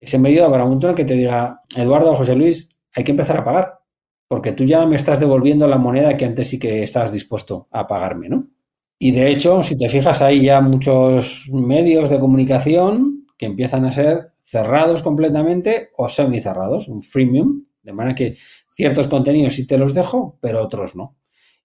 ese 0.00 0.18
medio 0.18 0.44
habrá 0.44 0.64
un 0.64 0.70
momento 0.70 0.88
en 0.88 0.90
el 0.90 0.96
que 0.96 1.04
te 1.04 1.14
diga, 1.14 1.62
Eduardo 1.74 2.12
o 2.12 2.16
José 2.16 2.34
Luis, 2.34 2.68
hay 2.94 3.04
que 3.04 3.12
empezar 3.12 3.36
a 3.38 3.44
pagar, 3.44 3.75
porque 4.28 4.52
tú 4.52 4.64
ya 4.64 4.84
me 4.86 4.96
estás 4.96 5.20
devolviendo 5.20 5.66
la 5.66 5.78
moneda 5.78 6.16
que 6.16 6.24
antes 6.24 6.48
sí 6.48 6.58
que 6.58 6.82
estabas 6.82 7.12
dispuesto 7.12 7.68
a 7.70 7.86
pagarme, 7.86 8.28
¿no? 8.28 8.48
Y 8.98 9.12
de 9.12 9.30
hecho, 9.30 9.62
si 9.62 9.76
te 9.76 9.88
fijas, 9.88 10.22
hay 10.22 10.42
ya 10.42 10.60
muchos 10.60 11.48
medios 11.52 12.08
de 12.08 12.18
comunicación 12.18 13.26
que 13.36 13.46
empiezan 13.46 13.84
a 13.84 13.92
ser 13.92 14.32
cerrados 14.44 15.02
completamente 15.02 15.90
o 15.96 16.08
semi-cerrados, 16.08 16.88
un 16.88 17.02
freemium, 17.02 17.64
de 17.82 17.92
manera 17.92 18.14
que 18.14 18.36
ciertos 18.70 19.08
contenidos 19.08 19.54
sí 19.54 19.66
te 19.66 19.76
los 19.76 19.94
dejo, 19.94 20.38
pero 20.40 20.62
otros 20.62 20.96
no. 20.96 21.16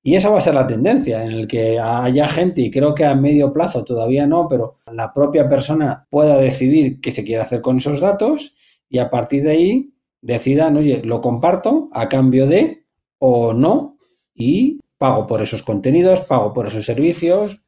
Y 0.03 0.15
esa 0.15 0.29
va 0.29 0.39
a 0.39 0.41
ser 0.41 0.55
la 0.55 0.65
tendencia, 0.65 1.23
en 1.23 1.31
el 1.31 1.47
que 1.47 1.79
haya 1.79 2.27
gente, 2.27 2.61
y 2.61 2.71
creo 2.71 2.93
que 2.93 3.05
a 3.05 3.15
medio 3.15 3.53
plazo 3.53 3.83
todavía 3.83 4.25
no, 4.25 4.47
pero 4.49 4.79
la 4.91 5.13
propia 5.13 5.47
persona 5.47 6.07
pueda 6.09 6.37
decidir 6.37 6.99
qué 6.99 7.11
se 7.11 7.23
quiere 7.23 7.43
hacer 7.43 7.61
con 7.61 7.77
esos 7.77 8.01
datos 8.01 8.55
y 8.89 8.97
a 8.97 9.09
partir 9.09 9.43
de 9.43 9.51
ahí 9.51 9.93
decidan, 10.21 10.77
oye, 10.77 11.01
lo 11.03 11.21
comparto 11.21 11.89
a 11.91 12.07
cambio 12.07 12.47
de 12.47 12.85
o 13.19 13.53
no 13.53 13.97
y 14.33 14.79
pago 14.97 15.27
por 15.27 15.41
esos 15.41 15.63
contenidos, 15.63 16.21
pago 16.21 16.53
por 16.53 16.67
esos 16.67 16.85
servicios 16.85 17.63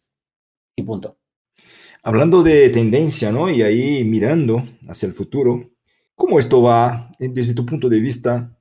y 0.76 0.84
punto. 0.84 1.18
Hablando 2.04 2.44
de 2.44 2.70
tendencia, 2.70 3.32
¿no? 3.32 3.50
Y 3.50 3.62
ahí 3.62 4.04
mirando 4.04 4.64
hacia 4.88 5.08
el 5.08 5.14
futuro, 5.14 5.72
¿cómo 6.16 6.38
esto 6.38 6.62
va 6.62 7.10
desde 7.18 7.54
tu 7.54 7.66
punto 7.66 7.88
de 7.88 8.00
vista 8.00 8.58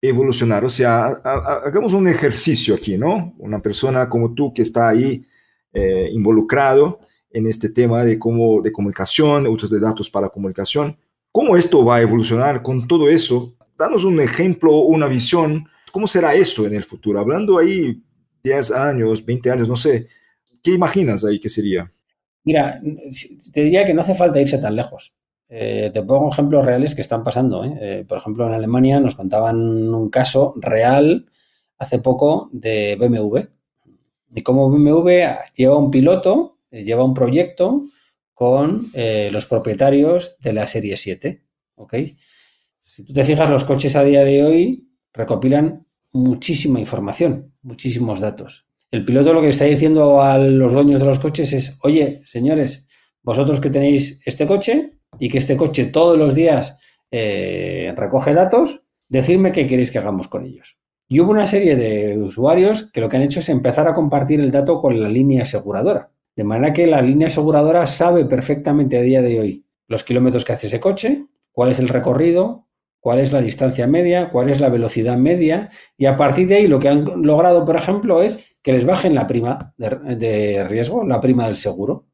evolucionar? 0.00 0.64
O 0.64 0.70
sea, 0.70 1.06
hagamos 1.06 1.92
un 1.92 2.08
ejercicio 2.08 2.74
aquí, 2.74 2.96
¿no? 2.96 3.34
Una 3.38 3.60
persona 3.60 4.08
como 4.08 4.34
tú 4.34 4.54
que 4.54 4.62
está 4.62 4.88
ahí 4.88 5.24
eh, 5.72 6.08
involucrado 6.12 7.00
en 7.30 7.46
este 7.46 7.70
tema 7.70 8.04
de, 8.04 8.18
cómo, 8.18 8.62
de 8.62 8.72
comunicación, 8.72 9.46
usos 9.46 9.70
de 9.70 9.80
datos 9.80 10.10
para 10.10 10.28
comunicación. 10.28 10.96
¿Cómo 11.32 11.56
esto 11.56 11.82
va 11.82 11.96
a 11.96 12.02
evolucionar 12.02 12.60
con 12.60 12.86
todo 12.86 13.08
eso? 13.08 13.54
Danos 13.78 14.04
un 14.04 14.20
ejemplo, 14.20 14.76
una 14.80 15.06
visión. 15.06 15.66
¿Cómo 15.90 16.06
será 16.06 16.34
eso 16.34 16.66
en 16.66 16.74
el 16.74 16.84
futuro? 16.84 17.18
Hablando 17.18 17.56
ahí 17.56 18.02
10 18.44 18.72
años, 18.72 19.24
20 19.24 19.50
años, 19.50 19.66
no 19.66 19.74
sé. 19.74 20.08
¿Qué 20.62 20.72
imaginas 20.72 21.24
ahí 21.24 21.40
que 21.40 21.48
sería? 21.48 21.90
Mira, 22.44 22.82
te 23.50 23.62
diría 23.62 23.86
que 23.86 23.94
no 23.94 24.02
hace 24.02 24.12
falta 24.12 24.42
irse 24.42 24.58
tan 24.58 24.76
lejos. 24.76 25.14
Eh, 25.48 25.90
te 25.92 26.02
pongo 26.02 26.30
ejemplos 26.30 26.66
reales 26.66 26.94
que 26.94 27.00
están 27.00 27.24
pasando. 27.24 27.64
¿eh? 27.64 27.78
Eh, 27.80 28.04
por 28.06 28.18
ejemplo, 28.18 28.46
en 28.46 28.52
Alemania 28.52 29.00
nos 29.00 29.14
contaban 29.14 29.56
un 29.56 30.10
caso 30.10 30.52
real 30.56 31.30
hace 31.78 31.98
poco 31.98 32.50
de 32.52 32.96
BMW. 32.96 33.38
Y 34.34 34.42
cómo 34.42 34.68
BMW 34.70 35.08
lleva 35.54 35.78
un 35.78 35.90
piloto, 35.90 36.58
lleva 36.70 37.04
un 37.04 37.14
proyecto 37.14 37.84
con 38.34 38.90
los 38.94 39.46
propietarios 39.46 40.36
de 40.40 40.52
la 40.52 40.66
serie 40.66 40.96
7. 40.96 41.44
¿ok? 41.76 41.94
Si 42.84 43.04
tú 43.04 43.12
te 43.12 43.24
fijas, 43.24 43.50
los 43.50 43.64
coches 43.64 43.96
a 43.96 44.04
día 44.04 44.24
de 44.24 44.44
hoy 44.44 44.88
recopilan 45.12 45.86
muchísima 46.12 46.80
información, 46.80 47.54
muchísimos 47.62 48.20
datos. 48.20 48.66
El 48.90 49.04
piloto 49.04 49.32
lo 49.32 49.40
que 49.40 49.48
está 49.48 49.64
diciendo 49.64 50.20
a 50.20 50.36
los 50.36 50.72
dueños 50.72 51.00
de 51.00 51.06
los 51.06 51.18
coches 51.18 51.52
es, 51.54 51.78
oye, 51.82 52.20
señores, 52.24 52.86
vosotros 53.22 53.60
que 53.60 53.70
tenéis 53.70 54.20
este 54.26 54.46
coche 54.46 54.90
y 55.18 55.30
que 55.30 55.38
este 55.38 55.56
coche 55.56 55.86
todos 55.86 56.18
los 56.18 56.34
días 56.34 56.76
eh, 57.10 57.94
recoge 57.96 58.34
datos, 58.34 58.84
decidme 59.08 59.52
qué 59.52 59.66
queréis 59.66 59.90
que 59.90 59.98
hagamos 59.98 60.28
con 60.28 60.44
ellos. 60.44 60.76
Y 61.08 61.20
hubo 61.20 61.30
una 61.30 61.46
serie 61.46 61.76
de 61.76 62.18
usuarios 62.18 62.90
que 62.90 63.00
lo 63.00 63.08
que 63.08 63.16
han 63.16 63.22
hecho 63.22 63.40
es 63.40 63.48
empezar 63.48 63.88
a 63.88 63.94
compartir 63.94 64.40
el 64.40 64.50
dato 64.50 64.80
con 64.80 65.00
la 65.00 65.08
línea 65.08 65.42
aseguradora. 65.42 66.11
De 66.34 66.44
manera 66.44 66.72
que 66.72 66.86
la 66.86 67.02
línea 67.02 67.28
aseguradora 67.28 67.86
sabe 67.86 68.24
perfectamente 68.24 68.98
a 68.98 69.02
día 69.02 69.22
de 69.22 69.40
hoy 69.40 69.66
los 69.88 70.04
kilómetros 70.04 70.44
que 70.44 70.52
hace 70.52 70.68
ese 70.68 70.80
coche, 70.80 71.26
cuál 71.52 71.70
es 71.70 71.78
el 71.78 71.88
recorrido, 71.88 72.68
cuál 73.02 73.18
es 73.18 73.32
la 73.32 73.42
distancia 73.42 73.86
media, 73.86 74.30
cuál 74.30 74.48
es 74.48 74.60
la 74.60 74.70
velocidad 74.70 75.16
media, 75.16 75.70
y 75.98 76.06
a 76.06 76.16
partir 76.16 76.48
de 76.48 76.54
ahí 76.54 76.66
lo 76.68 76.78
que 76.78 76.88
han 76.88 77.04
logrado, 77.22 77.64
por 77.64 77.76
ejemplo, 77.76 78.22
es 78.22 78.56
que 78.62 78.72
les 78.72 78.86
bajen 78.86 79.14
la 79.14 79.26
prima 79.26 79.74
de, 79.76 80.64
riesgo, 80.68 81.04
la 81.04 81.20
prima 81.20 81.46
del 81.46 81.56
seguro. 81.56 82.06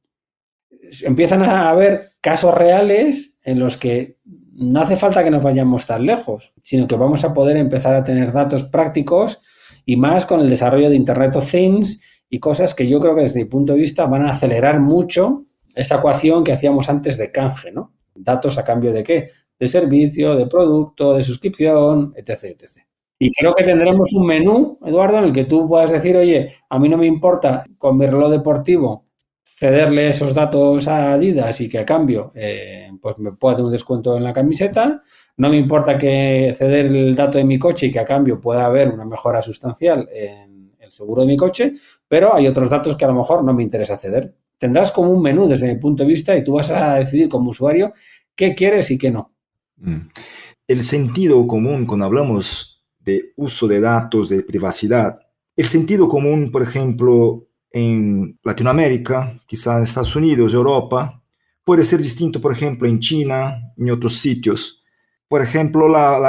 Empiezan 1.03 1.43
a 1.43 1.69
haber 1.69 2.01
casos 2.21 2.55
reales 2.55 3.39
en 3.45 3.59
los 3.61 3.77
que 3.77 4.17
no 4.55 4.81
hace 4.81 4.97
falta 4.97 5.23
que 5.23 5.31
nos 5.31 5.43
vayamos 5.43 5.87
tan 5.87 6.07
lejos, 6.07 6.55
sino 6.63 6.89
que 6.89 6.97
vamos 6.97 7.23
a 7.23 7.35
poder 7.35 7.59
empezar 7.59 7.95
a 7.95 8.03
tener 8.03 8.33
datos 8.33 8.65
prácticos 8.65 9.41
y 9.85 9.97
más 9.97 10.27
con 10.27 10.41
el 10.41 10.49
desarrollo 10.49 10.89
de 10.89 10.97
Internet 10.97 11.37
of 11.37 11.51
Things 11.51 12.18
y 12.30 12.40
cosas 12.40 12.75
que 12.75 12.88
yo 12.88 13.00
creo 13.00 13.14
que 13.14 13.23
desde 13.23 13.40
mi 13.40 13.47
punto 13.47 13.73
de 13.73 13.80
vista 13.80 14.06
van 14.06 14.23
a 14.23 14.32
acelerar 14.32 14.80
mucho 14.80 15.44
esa 15.75 15.97
ecuación 15.97 16.44
que 16.44 16.52
hacíamos 16.52 16.88
antes 16.88 17.16
de 17.18 17.30
canje, 17.30 17.70
¿no? 17.73 17.94
Datos 18.14 18.58
a 18.58 18.64
cambio 18.64 18.92
de 18.92 19.02
qué? 19.02 19.26
De 19.58 19.68
servicio, 19.68 20.35
de 20.35 20.47
producto, 20.47 21.14
de 21.14 21.23
suscripción, 21.23 22.12
etc, 22.16 22.44
etc. 22.44 22.88
Y 23.18 23.32
creo 23.32 23.54
que 23.54 23.64
tendremos 23.64 24.12
un 24.12 24.26
menú, 24.26 24.78
Eduardo, 24.85 25.18
en 25.18 25.25
el 25.25 25.32
que 25.32 25.44
tú 25.44 25.68
puedas 25.68 25.90
decir, 25.90 26.16
oye, 26.16 26.54
a 26.68 26.78
mí 26.78 26.88
no 26.88 26.97
me 26.97 27.06
importa 27.06 27.64
con 27.76 27.97
mi 27.97 28.06
reloj 28.06 28.30
deportivo 28.30 29.08
cederle 29.58 30.11
esos 30.11 30.35
datos 30.35 30.87
a 30.87 31.14
Adidas 31.14 31.61
y 31.61 31.68
que 31.68 31.78
a 31.78 31.85
cambio 31.85 32.30
eh, 32.35 32.90
pues 33.02 33.18
me 33.18 33.32
pueda 33.32 33.56
dar 33.56 33.64
un 33.64 33.73
descuento 33.73 34.16
en 34.16 34.23
la 34.23 34.32
camiseta. 34.32 35.02
No 35.37 35.50
me 35.50 35.56
importa 35.56 35.99
que 35.99 36.52
ceder 36.54 36.87
el 36.87 37.14
dato 37.16 37.38
de 37.38 37.44
mi 37.44 37.58
coche 37.58 37.87
y 37.87 37.90
que 37.90 37.99
a 37.99 38.04
cambio 38.04 38.40
pueda 38.40 38.66
haber 38.66 38.88
una 38.88 39.04
mejora 39.04 39.42
sustancial 39.42 40.08
en 40.12 40.75
el 40.78 40.92
seguro 40.92 41.23
de 41.23 41.28
mi 41.28 41.37
coche, 41.37 41.73
pero 42.09 42.35
hay 42.35 42.49
otros 42.49 42.71
datos 42.71 42.97
que 42.97 43.05
a 43.05 43.09
lo 43.09 43.15
mejor 43.15 43.45
no 43.45 43.53
me 43.53 43.62
interesa 43.62 43.97
ceder. 43.97 44.35
Tendrás 44.57 44.91
como 44.91 45.12
un 45.12 45.23
menú 45.23 45.47
desde 45.47 45.73
mi 45.73 45.79
punto 45.79 46.03
de 46.03 46.09
vista 46.09 46.37
y 46.37 46.43
tú 46.43 46.55
vas 46.55 46.71
a 46.71 46.95
decidir 46.95 47.29
como 47.29 47.50
usuario 47.50 47.93
qué 48.35 48.55
quieres 48.55 48.91
y 48.91 48.99
qué 48.99 49.11
no. 49.11 49.33
Mm. 49.77 50.09
El 50.67 50.83
sentido 50.83 51.47
común 51.47 51.87
cuando 51.87 52.07
hablamos 52.07 52.85
de 52.99 53.33
uso 53.37 53.69
de 53.69 53.81
datos, 53.81 54.29
de 54.29 54.43
privacidad. 54.43 55.19
El 55.57 55.67
sentido 55.67 56.09
común, 56.09 56.50
por 56.50 56.62
ejemplo, 56.62 57.49
en 57.71 58.38
Latinoamérica, 58.43 59.41
quizá 59.47 59.77
en 59.77 59.85
Estados 59.85 60.15
Unidos, 60.17 60.55
Europa, 60.55 61.23
puede 61.65 61.85
ser 61.85 62.00
distinto, 62.00 62.41
por 62.41 62.53
ejemplo, 62.53 62.88
en 62.88 62.99
China, 62.99 63.73
en 63.77 63.91
otros 63.91 64.19
sitios. 64.19 64.85
Por 65.28 65.42
ejemplo, 65.42 65.87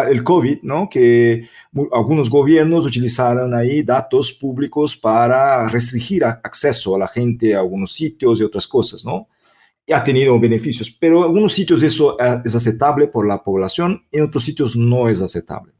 el 0.09 0.23
COVID, 0.25 0.59
¿no? 0.63 0.89
que 0.89 1.47
algunos 1.93 2.29
gobiernos 2.29 2.85
utilizaron 2.85 3.53
ahí 3.53 3.81
datos 3.81 4.33
públicos 4.33 4.97
para 4.97 5.69
restringir 5.69 6.25
acceso 6.25 6.95
a 6.95 6.99
la 6.99 7.07
gente 7.07 7.55
a 7.55 7.59
algunos 7.59 7.93
sitios 7.93 8.41
y 8.41 8.43
otras 8.43 8.67
cosas, 8.67 9.05
¿no? 9.05 9.29
Y 9.85 9.93
ha 9.93 10.03
tenido 10.03 10.37
beneficios, 10.39 10.91
pero 10.91 11.19
en 11.19 11.23
algunos 11.23 11.53
sitios 11.53 11.81
eso 11.81 12.19
eh, 12.19 12.41
es 12.43 12.55
aceptable 12.55 13.07
por 13.07 13.25
la 13.25 13.41
población, 13.41 14.05
en 14.11 14.23
otros 14.23 14.43
sitios 14.43 14.75
no 14.75 15.09
es 15.09 15.21
aceptable. 15.21 15.71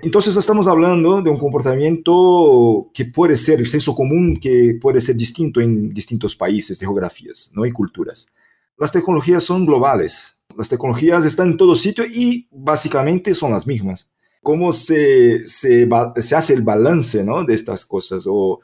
Entonces 0.00 0.36
estamos 0.36 0.68
hablando 0.68 1.20
de 1.20 1.28
un 1.28 1.38
comportamiento 1.38 2.90
que 2.94 3.06
puede 3.06 3.36
ser, 3.36 3.58
el 3.58 3.68
senso 3.68 3.94
común 3.96 4.38
que 4.40 4.78
puede 4.80 5.00
ser 5.00 5.16
distinto 5.16 5.60
en 5.60 5.90
distintos 5.90 6.36
países, 6.36 6.78
geografías 6.78 7.50
¿no? 7.54 7.66
y 7.66 7.72
culturas. 7.72 8.32
Las 8.78 8.92
tecnologías 8.92 9.42
son 9.42 9.66
globales, 9.66 10.37
las 10.56 10.68
tecnologías 10.68 11.24
están 11.24 11.52
en 11.52 11.56
todo 11.56 11.74
sitio 11.74 12.04
y 12.04 12.48
básicamente 12.50 13.34
son 13.34 13.52
las 13.52 13.66
mismas. 13.66 14.14
¿Cómo 14.42 14.72
se, 14.72 15.46
se, 15.46 15.88
se 16.16 16.36
hace 16.36 16.54
el 16.54 16.62
balance 16.62 17.24
¿no? 17.24 17.44
de 17.44 17.54
estas 17.54 17.84
cosas? 17.84 18.24
O, 18.28 18.60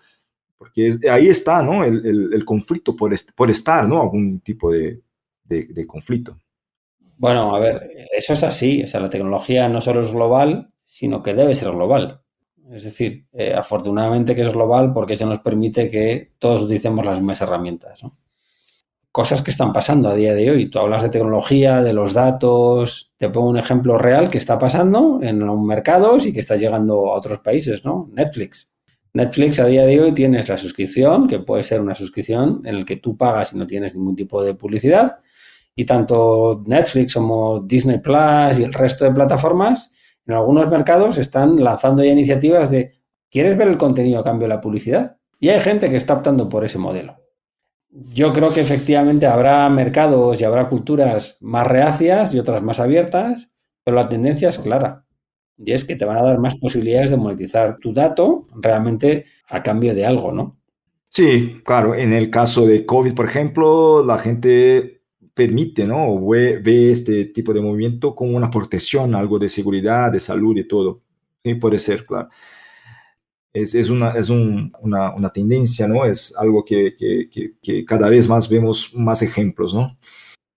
porque 0.57 0.95
ahí 1.11 1.29
está 1.29 1.62
¿no? 1.62 1.85
el, 1.85 2.05
el, 2.07 2.35
el 2.35 2.45
conflicto 2.45 2.97
por, 2.97 3.12
por, 3.35 3.50
estar, 3.50 3.88
¿no? 3.88 4.00
algún 4.00 4.41
tipo 4.41 4.73
de, 4.73 5.00
de, 5.45 5.67
de 5.67 5.87
conflicto. 5.87 6.38
Bueno, 7.17 7.55
a 7.55 7.61
ver, 7.61 7.91
eso 8.17 8.33
es 8.33 8.43
así. 8.43 8.83
O 8.83 8.87
sea, 8.87 9.00
la 9.00 9.11
tecnología 9.11 9.69
no 9.69 9.81
solo 9.81 10.00
es 10.00 10.11
global, 10.11 10.71
sino 10.85 11.23
que 11.23 11.35
debe 11.35 11.55
ser 11.55 11.71
global. 11.71 12.21
Es 12.71 12.85
decir, 12.85 13.26
eh, 13.33 13.53
afortunadamente 13.55 14.35
que 14.35 14.43
es 14.43 14.53
global 14.53 14.93
porque 14.93 15.14
eso 15.14 15.26
nos 15.26 15.41
permite 15.41 15.91
que 15.91 16.33
todos 16.38 16.62
utilicemos 16.62 17.05
las 17.05 17.19
mismas 17.19 17.41
herramientas. 17.41 18.00
Cosas 19.14 19.42
que 19.42 19.52
están 19.52 19.73
pasando 19.73 20.09
a 20.09 20.14
día 20.16 20.35
de 20.35 20.50
hoy. 20.50 20.68
Tú 20.68 20.80
hablas 20.80 21.04
de 21.04 21.09
tecnología, 21.09 21.85
de 21.85 21.92
los 21.92 22.14
datos. 22.14 23.12
Te 23.16 23.28
pongo 23.28 23.49
un 23.49 23.56
ejemplo 23.56 23.97
real 23.97 24.28
que 24.28 24.38
está 24.38 24.59
pasando 24.59 25.21
en 25.23 25.40
un 25.40 25.64
mercados 25.68 26.26
y 26.26 26.33
que 26.33 26.40
está 26.40 26.56
llegando 26.56 27.12
a 27.12 27.18
otros 27.18 27.38
países, 27.38 27.85
¿no? 27.85 28.11
Netflix. 28.12 28.75
Netflix 29.12 29.61
a 29.61 29.66
día 29.66 29.87
de 29.87 30.00
hoy 30.00 30.12
tienes 30.12 30.49
la 30.49 30.56
suscripción, 30.56 31.28
que 31.28 31.38
puede 31.38 31.62
ser 31.62 31.80
una 31.80 31.94
suscripción 31.94 32.62
en 32.64 32.80
la 32.80 32.85
que 32.85 32.97
tú 32.97 33.16
pagas 33.16 33.52
y 33.52 33.56
no 33.56 33.68
tienes 33.68 33.94
ningún 33.94 34.16
tipo 34.16 34.42
de 34.42 34.54
publicidad. 34.54 35.18
Y 35.76 35.85
tanto 35.85 36.64
Netflix 36.66 37.14
como 37.14 37.61
Disney 37.61 38.00
Plus 38.00 38.59
y 38.59 38.64
el 38.64 38.73
resto 38.73 39.04
de 39.04 39.12
plataformas 39.12 39.92
en 40.26 40.35
algunos 40.35 40.68
mercados 40.68 41.18
están 41.18 41.62
lanzando 41.62 42.02
ya 42.02 42.11
iniciativas 42.11 42.68
de 42.73 42.90
¿quieres 43.30 43.56
ver 43.56 43.68
el 43.68 43.78
contenido 43.78 44.18
a 44.18 44.25
cambio 44.25 44.49
de 44.49 44.54
la 44.56 44.61
publicidad? 44.61 45.18
Y 45.38 45.50
hay 45.50 45.61
gente 45.61 45.88
que 45.88 45.99
está 45.99 46.14
optando 46.14 46.49
por 46.49 46.64
ese 46.64 46.78
modelo. 46.78 47.24
Yo 48.13 48.33
creo 48.33 48.53
que 48.53 48.61
efectivamente 48.61 49.27
habrá 49.27 49.69
mercados 49.69 50.41
y 50.41 50.45
habrá 50.45 50.69
culturas 50.69 51.39
más 51.41 51.65
reacias 51.65 52.35
y 52.35 52.41
otras 52.41 52.61
más 52.61 52.81
abiertas, 52.81 53.53
pero 53.85 53.97
la 53.97 54.09
tendencia 54.09 54.49
es 54.49 54.59
clara. 54.59 55.05
Y 55.57 55.71
es 55.73 55.85
que 55.85 55.95
te 55.95 56.05
van 56.05 56.17
a 56.17 56.25
dar 56.25 56.41
más 56.41 56.57
posibilidades 56.57 57.13
de 57.13 57.17
monetizar 57.17 57.77
tu 57.77 57.93
dato 57.93 58.49
realmente 58.57 59.27
a 59.49 59.63
cambio 59.63 59.95
de 59.95 60.05
algo, 60.05 60.33
¿no? 60.33 60.59
Sí, 61.09 61.61
claro. 61.65 61.95
En 61.95 62.13
el 62.13 62.31
caso 62.31 62.67
de 62.67 62.85
COVID, 62.85 63.15
por 63.15 63.27
ejemplo, 63.27 64.05
la 64.05 64.19
gente 64.19 65.03
permite, 65.33 65.87
¿no? 65.87 66.27
Ve, 66.27 66.59
ve, 66.59 66.91
este 66.91 67.27
tipo 67.27 67.53
de 67.53 67.61
movimiento 67.61 68.13
como 68.13 68.37
una 68.37 68.51
protección, 68.51 69.15
algo 69.15 69.39
de 69.39 69.49
seguridad, 69.49 70.11
de 70.11 70.19
salud 70.19 70.57
y 70.57 70.67
todo. 70.67 71.03
Sí, 71.45 71.55
puede 71.55 71.79
ser, 71.79 72.05
claro. 72.05 72.29
Es, 73.55 73.75
es, 73.75 73.89
una, 73.89 74.11
es 74.11 74.29
un, 74.29 74.73
una, 74.81 75.15
una, 75.15 75.31
tendencia, 75.31 75.87
¿no? 75.87 76.05
Es 76.05 76.37
algo 76.37 76.65
que, 76.65 76.95
que, 76.97 77.29
que, 77.63 77.85
cada 77.85 78.09
vez 78.09 78.29
más 78.29 78.49
vemos 78.49 78.93
más 78.95 79.23
ejemplos, 79.23 79.73
¿no? 79.73 79.97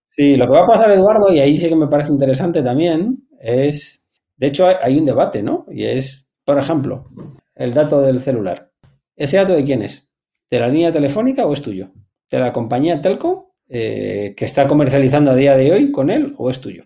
Sí, 0.07 0.35
lo 0.35 0.47
que 0.47 0.53
va 0.53 0.63
a 0.63 0.67
pasar, 0.67 0.91
Eduardo, 0.91 1.31
y 1.31 1.39
ahí 1.39 1.57
sí 1.57 1.69
que 1.69 1.75
me 1.75 1.87
parece 1.87 2.11
interesante 2.11 2.63
también, 2.63 3.27
es, 3.39 4.09
de 4.35 4.47
hecho, 4.47 4.67
hay, 4.67 4.97
un 4.97 5.05
debate, 5.05 5.43
¿no? 5.43 5.65
Y 5.69 5.85
es, 5.85 6.31
por 6.43 6.57
ejemplo, 6.57 7.05
el 7.53 7.73
dato 7.73 8.01
del 8.01 8.21
celular. 8.21 8.71
¿Ese 9.15 9.37
dato 9.37 9.53
de 9.53 9.63
quién 9.63 9.83
es? 9.83 10.11
¿De 10.49 10.59
la 10.59 10.67
línea 10.67 10.91
telefónica 10.91 11.45
o 11.45 11.53
es 11.53 11.61
tuyo? 11.61 11.91
¿De 12.31 12.39
la 12.39 12.51
compañía 12.51 12.99
Telco 12.99 13.47
eh, 13.69 14.33
que 14.37 14.45
está 14.45 14.65
comercializando 14.65 15.31
a 15.31 15.35
día 15.35 15.57
de 15.57 15.73
hoy 15.73 15.91
con 15.91 16.09
él 16.09 16.33
o 16.37 16.49
es 16.49 16.61
tuyo. 16.61 16.85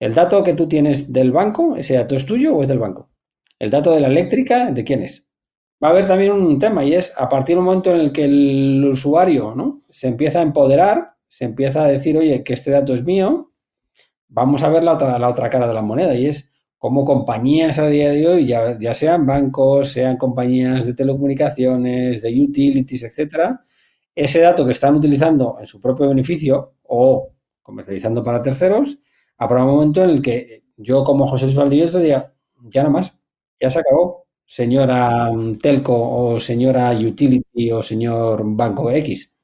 el 0.00 0.12
dato 0.12 0.42
que 0.42 0.54
tú 0.54 0.66
tienes 0.66 1.12
del 1.12 1.30
banco, 1.30 1.76
ese 1.76 1.94
dato 1.94 2.16
es 2.16 2.26
tuyo 2.26 2.56
o 2.56 2.62
es 2.62 2.68
del 2.68 2.80
banco. 2.80 3.07
El 3.58 3.70
dato 3.70 3.92
de 3.92 4.00
la 4.00 4.08
eléctrica, 4.08 4.70
¿de 4.70 4.84
quién 4.84 5.02
es? 5.02 5.28
Va 5.82 5.88
a 5.88 5.90
haber 5.92 6.06
también 6.06 6.32
un 6.32 6.58
tema 6.58 6.84
y 6.84 6.94
es 6.94 7.14
a 7.16 7.28
partir 7.28 7.56
del 7.56 7.64
momento 7.64 7.90
en 7.92 8.00
el 8.00 8.12
que 8.12 8.24
el 8.24 8.84
usuario 8.84 9.54
¿no? 9.54 9.80
se 9.90 10.08
empieza 10.08 10.40
a 10.40 10.42
empoderar, 10.42 11.12
se 11.28 11.44
empieza 11.44 11.84
a 11.84 11.88
decir, 11.88 12.16
oye, 12.16 12.42
que 12.42 12.54
este 12.54 12.70
dato 12.70 12.94
es 12.94 13.04
mío, 13.04 13.52
vamos 14.28 14.62
a 14.62 14.68
ver 14.68 14.84
la 14.84 14.94
otra, 14.94 15.18
la 15.18 15.28
otra 15.28 15.50
cara 15.50 15.68
de 15.68 15.74
la 15.74 15.82
moneda 15.82 16.14
y 16.14 16.26
es 16.26 16.52
cómo 16.78 17.04
compañías 17.04 17.78
a 17.78 17.86
día 17.86 18.10
de 18.10 18.26
hoy, 18.26 18.46
ya, 18.46 18.78
ya 18.78 18.94
sean 18.94 19.26
bancos, 19.26 19.92
sean 19.92 20.16
compañías 20.16 20.86
de 20.86 20.94
telecomunicaciones, 20.94 22.22
de 22.22 22.40
utilities, 22.40 23.02
etcétera, 23.02 23.64
ese 24.14 24.40
dato 24.40 24.64
que 24.64 24.72
están 24.72 24.96
utilizando 24.96 25.58
en 25.60 25.66
su 25.66 25.80
propio 25.80 26.08
beneficio 26.08 26.74
o 26.84 27.34
comercializando 27.62 28.24
para 28.24 28.42
terceros, 28.42 29.00
habrá 29.36 29.64
un 29.64 29.70
momento 29.70 30.02
en 30.02 30.10
el 30.10 30.22
que 30.22 30.64
yo 30.76 31.04
como 31.04 31.26
José 31.26 31.44
Luis 31.44 31.56
Valdivieso 31.56 31.98
diga, 31.98 32.34
ya 32.64 32.82
no 32.82 32.90
más, 32.90 33.22
ya 33.60 33.70
se 33.70 33.80
acabó, 33.80 34.26
señora 34.46 35.30
Telco 35.60 35.94
o 35.94 36.40
señora 36.40 36.90
Utility 36.92 37.72
o 37.72 37.82
señor 37.82 38.42
Banco 38.44 38.90
X. 38.90 39.34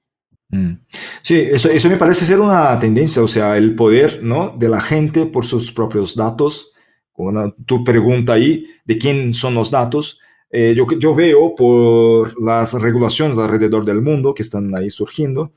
Mm. 0.50 0.74
Sí, 1.22 1.48
eso, 1.50 1.70
eso 1.70 1.88
me 1.88 1.96
parece 1.96 2.24
ser 2.24 2.40
una 2.40 2.78
tendencia, 2.78 3.22
o 3.22 3.28
sea, 3.28 3.56
el 3.56 3.74
poder 3.74 4.22
¿no? 4.22 4.54
de 4.56 4.68
la 4.68 4.80
gente 4.80 5.26
por 5.26 5.44
sus 5.44 5.72
propios 5.72 6.14
datos. 6.14 6.72
Como 7.12 7.52
tu 7.64 7.84
pregunta 7.84 8.32
ahí, 8.32 8.66
¿de 8.84 8.98
quién 8.98 9.34
son 9.34 9.54
los 9.54 9.70
datos? 9.70 10.20
Eh, 10.50 10.74
yo, 10.76 10.86
yo 10.98 11.14
veo 11.14 11.54
por 11.54 12.40
las 12.40 12.74
regulaciones 12.74 13.38
alrededor 13.38 13.84
del 13.84 14.00
mundo 14.00 14.34
que 14.34 14.42
están 14.42 14.74
ahí 14.76 14.90
surgiendo, 14.90 15.52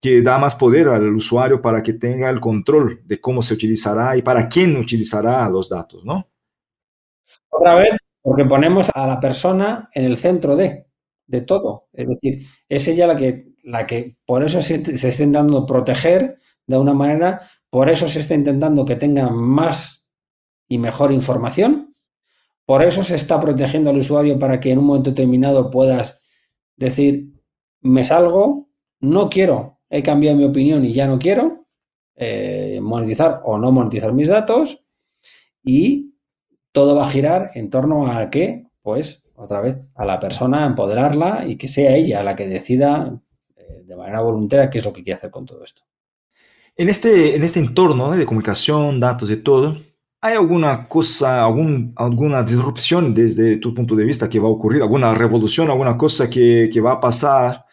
que 0.00 0.22
da 0.22 0.38
más 0.38 0.54
poder 0.54 0.88
al 0.88 1.14
usuario 1.14 1.60
para 1.60 1.82
que 1.82 1.94
tenga 1.94 2.30
el 2.30 2.40
control 2.40 3.00
de 3.04 3.20
cómo 3.20 3.42
se 3.42 3.54
utilizará 3.54 4.16
y 4.16 4.22
para 4.22 4.48
quién 4.48 4.76
utilizará 4.76 5.48
los 5.48 5.68
datos, 5.68 6.04
¿no? 6.04 6.28
Otra 7.58 7.74
vez, 7.74 7.96
porque 8.22 8.44
ponemos 8.44 8.90
a 8.94 9.06
la 9.06 9.20
persona 9.20 9.88
en 9.94 10.04
el 10.04 10.18
centro 10.18 10.56
de, 10.56 10.86
de 11.26 11.40
todo. 11.42 11.88
Es 11.92 12.08
decir, 12.08 12.46
es 12.68 12.88
ella 12.88 13.06
la 13.06 13.16
que, 13.16 13.52
la 13.62 13.86
que 13.86 14.16
por 14.24 14.44
eso 14.44 14.62
se, 14.62 14.76
está 14.76 15.08
intentando 15.08 15.66
proteger 15.66 16.38
de 16.66 16.78
una 16.78 16.94
manera, 16.94 17.40
por 17.70 17.88
eso 17.90 18.08
se 18.08 18.20
está 18.20 18.34
intentando 18.34 18.84
que 18.84 18.96
tenga 18.96 19.30
más 19.30 20.06
y 20.68 20.78
mejor 20.78 21.12
información, 21.12 21.92
por 22.64 22.82
eso 22.82 23.04
se 23.04 23.14
está 23.14 23.40
protegiendo 23.40 23.90
al 23.90 23.98
usuario 23.98 24.38
para 24.38 24.58
que 24.60 24.72
en 24.72 24.78
un 24.78 24.86
momento 24.86 25.10
determinado 25.10 25.70
puedas 25.70 26.22
decir, 26.76 27.32
me 27.80 28.04
salgo, 28.04 28.68
no 29.00 29.30
quiero, 29.30 29.80
he 29.88 30.02
cambiado 30.02 30.36
mi 30.36 30.44
opinión 30.44 30.84
y 30.84 30.92
ya 30.92 31.06
no 31.06 31.18
quiero 31.18 31.66
eh, 32.16 32.80
monetizar 32.82 33.42
o 33.44 33.58
no 33.58 33.70
monetizar 33.70 34.12
mis 34.12 34.28
datos 34.28 34.84
y 35.62 36.15
todo 36.76 36.94
va 36.94 37.06
a 37.06 37.10
girar 37.10 37.52
en 37.54 37.70
torno 37.70 38.06
a 38.06 38.28
que, 38.28 38.66
pues, 38.82 39.24
otra 39.34 39.62
vez, 39.62 39.88
a 39.94 40.04
la 40.04 40.20
persona 40.20 40.66
empoderarla 40.66 41.46
y 41.48 41.56
que 41.56 41.68
sea 41.68 41.96
ella 41.96 42.22
la 42.22 42.36
que 42.36 42.46
decida 42.46 43.18
eh, 43.56 43.82
de 43.86 43.96
manera 43.96 44.20
voluntaria 44.20 44.68
qué 44.68 44.80
es 44.80 44.84
lo 44.84 44.92
que 44.92 45.02
quiere 45.02 45.16
hacer 45.16 45.30
con 45.30 45.46
todo 45.46 45.64
esto. 45.64 45.84
En 46.76 46.90
este, 46.90 47.34
en 47.34 47.44
este 47.44 47.60
entorno 47.60 48.10
de 48.10 48.26
comunicación, 48.26 49.00
datos 49.00 49.30
y 49.30 49.38
todo, 49.38 49.78
¿hay 50.20 50.34
alguna 50.34 50.86
cosa, 50.86 51.46
algún, 51.46 51.94
alguna 51.96 52.42
disrupción 52.42 53.14
desde 53.14 53.56
tu 53.56 53.72
punto 53.72 53.96
de 53.96 54.04
vista 54.04 54.28
que 54.28 54.38
va 54.38 54.48
a 54.48 54.52
ocurrir? 54.52 54.82
¿Alguna 54.82 55.14
revolución, 55.14 55.70
alguna 55.70 55.96
cosa 55.96 56.28
que, 56.28 56.68
que 56.70 56.80
va 56.82 56.92
a 56.92 57.00
pasar 57.00 57.64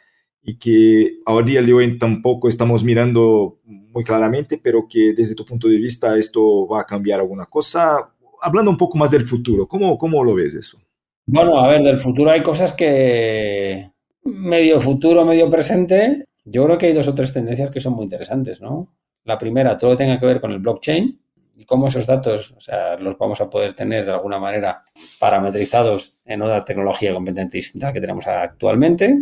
y 0.41 0.57
que 0.57 1.19
a 1.25 1.41
día 1.41 1.61
de 1.61 1.97
tampoco 1.99 2.47
estamos 2.47 2.85
mirando 2.85 3.59
muy 3.65 4.05
claramente, 4.05 4.61
pero 4.63 4.87
que 4.87 5.13
desde 5.13 5.35
tu 5.35 5.43
punto 5.43 5.67
de 5.67 5.75
vista 5.75 6.17
esto 6.17 6.65
va 6.69 6.79
a 6.79 6.85
cambiar 6.85 7.19
alguna 7.19 7.45
cosa? 7.47 8.12
Hablando 8.43 8.69
un 8.69 8.77
poco 8.77 8.97
más 8.97 9.11
del 9.11 9.25
futuro, 9.25 9.67
¿cómo, 9.67 9.97
¿cómo 9.97 10.23
lo 10.23 10.35
ves 10.35 10.53
eso? 10.55 10.77
Bueno, 11.25 11.57
a 11.57 11.67
ver, 11.67 11.81
del 11.81 11.99
futuro 11.99 12.29
hay 12.29 12.43
cosas 12.43 12.73
que 12.73 13.89
medio 14.23 14.79
futuro, 14.79 15.25
medio 15.25 15.49
presente. 15.49 16.25
Yo 16.43 16.65
creo 16.65 16.77
que 16.77 16.87
hay 16.87 16.93
dos 16.93 17.07
o 17.07 17.15
tres 17.15 17.31
tendencias 17.31 17.71
que 17.71 17.79
son 17.79 17.93
muy 17.93 18.03
interesantes, 18.03 18.61
¿no? 18.61 18.93
La 19.23 19.39
primera, 19.39 19.77
todo 19.77 19.95
tenga 19.95 20.19
que 20.19 20.25
ver 20.25 20.41
con 20.41 20.51
el 20.51 20.59
blockchain 20.59 21.19
y 21.55 21.65
cómo 21.65 21.87
esos 21.87 22.05
datos, 22.05 22.51
o 22.51 22.59
sea, 22.59 22.97
los 22.97 23.17
vamos 23.17 23.39
a 23.39 23.49
poder 23.49 23.73
tener 23.73 24.05
de 24.05 24.11
alguna 24.11 24.39
manera 24.39 24.83
parametrizados 25.17 26.19
en 26.25 26.41
otra 26.41 26.65
tecnología 26.65 27.13
completamente 27.13 27.57
distinta 27.57 27.93
que 27.93 28.01
tenemos 28.01 28.27
actualmente. 28.27 29.17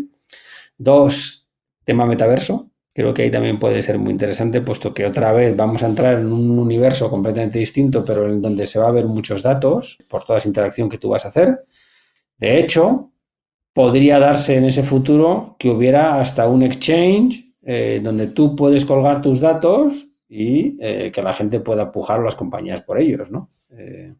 Dos, 0.77 1.47
tema 1.83 2.07
metaverso. 2.07 2.70
Creo 2.93 3.13
que 3.13 3.21
ahí 3.23 3.31
también 3.31 3.57
puede 3.57 3.81
ser 3.81 3.97
muy 3.97 4.11
interesante, 4.11 4.59
puesto 4.61 4.93
que 4.93 5.05
otra 5.05 5.31
vez 5.31 5.55
vamos 5.55 5.81
a 5.81 5.87
entrar 5.87 6.19
en 6.19 6.31
un 6.31 6.59
universo 6.59 7.09
completamente 7.09 7.59
distinto, 7.59 8.03
pero 8.03 8.27
en 8.27 8.41
donde 8.41 8.67
se 8.67 8.79
va 8.79 8.89
a 8.89 8.91
ver 8.91 9.05
muchos 9.05 9.43
datos 9.43 9.97
por 10.09 10.25
toda 10.25 10.39
esa 10.39 10.49
interacción 10.49 10.89
que 10.89 10.97
tú 10.97 11.09
vas 11.09 11.23
a 11.23 11.29
hacer. 11.29 11.63
De 12.37 12.59
hecho, 12.59 13.11
podría 13.73 14.19
darse 14.19 14.57
en 14.57 14.65
ese 14.65 14.83
futuro 14.83 15.55
que 15.57 15.69
hubiera 15.69 16.19
hasta 16.19 16.49
un 16.49 16.63
exchange 16.63 17.53
eh, 17.63 18.01
donde 18.03 18.27
tú 18.27 18.57
puedes 18.57 18.83
colgar 18.83 19.21
tus 19.21 19.39
datos 19.39 20.07
y 20.27 20.77
eh, 20.81 21.11
que 21.13 21.21
la 21.21 21.33
gente 21.33 21.61
pueda 21.61 21.91
pujar 21.91 22.19
las 22.19 22.35
compañías 22.35 22.81
por 22.81 22.99
ellos, 22.99 23.31
¿no? 23.31 23.51
Eh, 23.69 24.15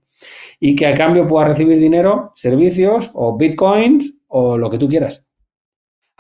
y 0.62 0.76
que 0.78 0.88
a 0.88 0.94
cambio 0.94 1.26
pueda 1.26 1.50
recibir 1.50 1.78
dinero, 1.78 2.32
servicios 2.36 3.12
o 3.16 3.36
bitcoins 3.36 4.20
o 4.28 4.58
lo 4.58 4.70
que 4.70 4.78
tú 4.78 4.88
quieras 4.88 5.26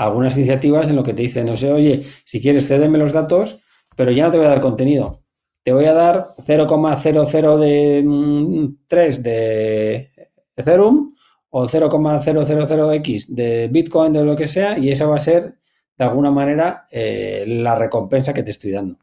algunas 0.01 0.35
iniciativas 0.35 0.89
en 0.89 0.95
lo 0.95 1.03
que 1.03 1.13
te 1.13 1.23
dicen, 1.23 1.45
no 1.45 1.55
sé, 1.55 1.71
oye, 1.71 2.01
si 2.25 2.41
quieres, 2.41 2.67
cédeme 2.67 2.97
los 2.97 3.13
datos, 3.13 3.61
pero 3.95 4.11
ya 4.11 4.25
no 4.25 4.31
te 4.31 4.37
voy 4.37 4.47
a 4.47 4.49
dar 4.49 4.61
contenido. 4.61 5.21
Te 5.63 5.73
voy 5.73 5.85
a 5.85 5.93
dar 5.93 6.29
0,00 6.37 7.59
de 7.59 8.73
3 8.87 9.19
mm, 9.19 9.21
de 9.21 10.11
Ethereum 10.55 11.13
o 11.49 11.67
0,000x 11.67 13.27
de 13.27 13.67
Bitcoin, 13.67 14.13
de 14.13 14.23
lo 14.23 14.35
que 14.35 14.47
sea, 14.47 14.79
y 14.79 14.89
esa 14.89 15.05
va 15.05 15.17
a 15.17 15.19
ser, 15.19 15.57
de 15.97 16.03
alguna 16.03 16.31
manera, 16.31 16.87
eh, 16.89 17.43
la 17.47 17.75
recompensa 17.75 18.33
que 18.33 18.41
te 18.41 18.51
estoy 18.51 18.71
dando. 18.71 18.97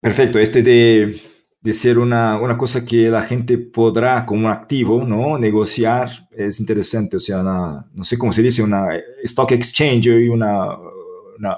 Perfecto. 0.00 0.38
Este 0.38 0.62
de 0.62 1.16
de 1.60 1.72
ser 1.74 1.98
una, 1.98 2.38
una, 2.40 2.56
cosa 2.56 2.84
que 2.84 3.10
la 3.10 3.22
gente 3.22 3.58
podrá 3.58 4.24
como 4.24 4.46
un 4.46 4.52
activo, 4.52 5.04
¿no? 5.04 5.38
Negociar 5.38 6.08
es 6.30 6.58
interesante, 6.58 7.18
o 7.18 7.20
sea, 7.20 7.42
no 7.42 8.02
sé 8.02 8.16
cómo 8.16 8.32
se 8.32 8.42
dice, 8.42 8.62
una 8.62 8.88
stock 9.24 9.52
exchange 9.52 10.06
y 10.06 10.28
una, 10.28 10.76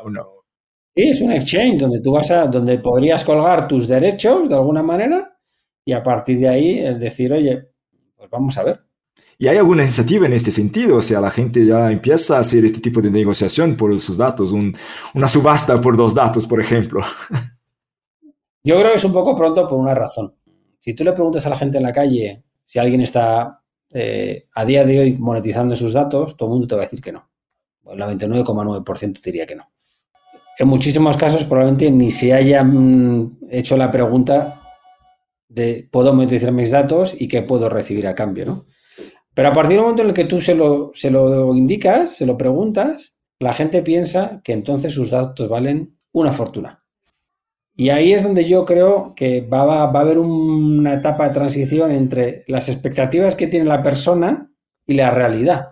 una, 0.05 0.23
Sí, 0.95 1.09
es 1.09 1.21
un 1.23 1.33
exchange 1.33 1.81
donde 1.81 2.01
tú 2.01 2.13
vas 2.13 2.31
a, 2.31 2.47
donde 2.47 2.79
podrías 2.79 3.25
colgar 3.25 3.67
tus 3.67 3.89
derechos 3.89 4.49
de 4.49 4.55
alguna 4.55 4.83
manera 4.83 5.39
y 5.85 5.93
a 5.93 6.03
partir 6.03 6.39
de 6.39 6.49
ahí 6.49 6.95
decir, 6.99 7.33
oye, 7.33 7.71
pues 8.17 8.29
vamos 8.29 8.59
a 8.59 8.65
ver. 8.65 8.81
¿Y 9.39 9.49
hay 9.49 9.57
alguna 9.57 9.83
iniciativa 9.85 10.27
en 10.27 10.35
este 10.35 10.51
sentido? 10.51 10.97
O 10.97 11.03
sea, 11.03 11.21
la 11.21 11.31
gente 11.31 11.65
ya 11.65 11.91
empieza 11.91 12.37
a 12.37 12.41
hacer 12.41 12.65
este 12.65 12.81
tipo 12.81 13.01
de 13.01 13.11
negociación 13.11 13.75
por 13.75 13.99
sus 13.99 14.17
datos, 14.17 14.53
una 14.53 15.29
subasta 15.29 15.81
por 15.81 15.97
dos 15.97 16.15
datos, 16.15 16.47
por 16.47 16.61
ejemplo. 16.61 17.03
Yo 18.65 18.77
creo 18.79 18.91
que 18.91 18.97
es 18.97 19.05
un 19.05 19.13
poco 19.13 19.37
pronto 19.37 19.67
por 19.67 19.79
una 19.79 19.95
razón. 19.95 20.35
Si 20.79 20.95
tú 20.95 21.05
le 21.05 21.13
preguntas 21.13 21.45
a 21.47 21.51
la 21.51 21.57
gente 21.57 21.79
en 21.79 21.85
la 21.85 21.93
calle 21.93 22.45
si 22.65 22.79
alguien 22.79 23.03
está 23.03 23.63
eh, 23.91 24.47
a 24.55 24.65
día 24.65 24.85
de 24.85 24.99
hoy 24.99 25.13
monetizando 25.19 25.77
sus 25.77 25.93
datos, 25.93 26.37
todo 26.37 26.49
el 26.49 26.53
mundo 26.53 26.67
te 26.67 26.75
va 26.75 26.83
a 26.83 26.85
decir 26.87 27.03
que 27.03 27.13
no. 27.13 27.29
El 27.85 27.99
99,9% 27.99 29.21
diría 29.21 29.47
que 29.47 29.57
no. 29.57 29.71
En 30.59 30.69
muchísimos 30.69 31.17
casos 31.17 31.45
probablemente 31.45 31.91
ni 31.91 32.11
se 32.11 32.33
haya 32.33 32.65
hecho 33.51 33.77
la 33.77 33.91
pregunta 33.91 34.61
de 35.49 35.89
¿puedo 35.91 36.15
monetizar 36.15 36.53
mis 36.53 36.71
datos 36.71 37.21
y 37.21 37.29
qué 37.29 37.43
puedo 37.43 37.69
recibir 37.69 38.07
a 38.07 38.15
cambio? 38.15 38.47
¿no? 38.47 38.67
Pero 39.35 39.49
a 39.49 39.53
partir 39.53 39.77
del 39.77 39.83
momento 39.83 40.03
en 40.03 40.09
el 40.09 40.15
que 40.15 40.25
tú 40.25 40.41
se 40.41 40.55
lo, 40.55 40.93
se 40.95 41.11
lo 41.11 41.55
indicas, 41.55 42.17
se 42.17 42.27
lo 42.27 42.39
preguntas, 42.39 43.17
la 43.39 43.53
gente 43.53 43.83
piensa 43.83 44.41
que 44.45 44.53
entonces 44.53 44.93
sus 44.93 45.11
datos 45.11 45.49
valen 45.49 45.99
una 46.13 46.33
fortuna. 46.33 46.82
Y 47.75 47.89
ahí 47.89 48.13
es 48.13 48.23
donde 48.23 48.45
yo 48.45 48.65
creo 48.65 49.15
que 49.17 49.41
va, 49.41 49.65
va, 49.65 49.83
a 49.83 50.01
haber 50.01 50.19
una 50.19 50.95
etapa 50.95 51.29
de 51.29 51.35
transición 51.35 51.91
entre 51.91 52.45
las 52.47 52.69
expectativas 52.69 53.35
que 53.35 53.47
tiene 53.47 53.67
la 53.67 53.83
persona 53.83 54.51
y 54.87 54.95
la 54.95 55.11
realidad. 55.11 55.71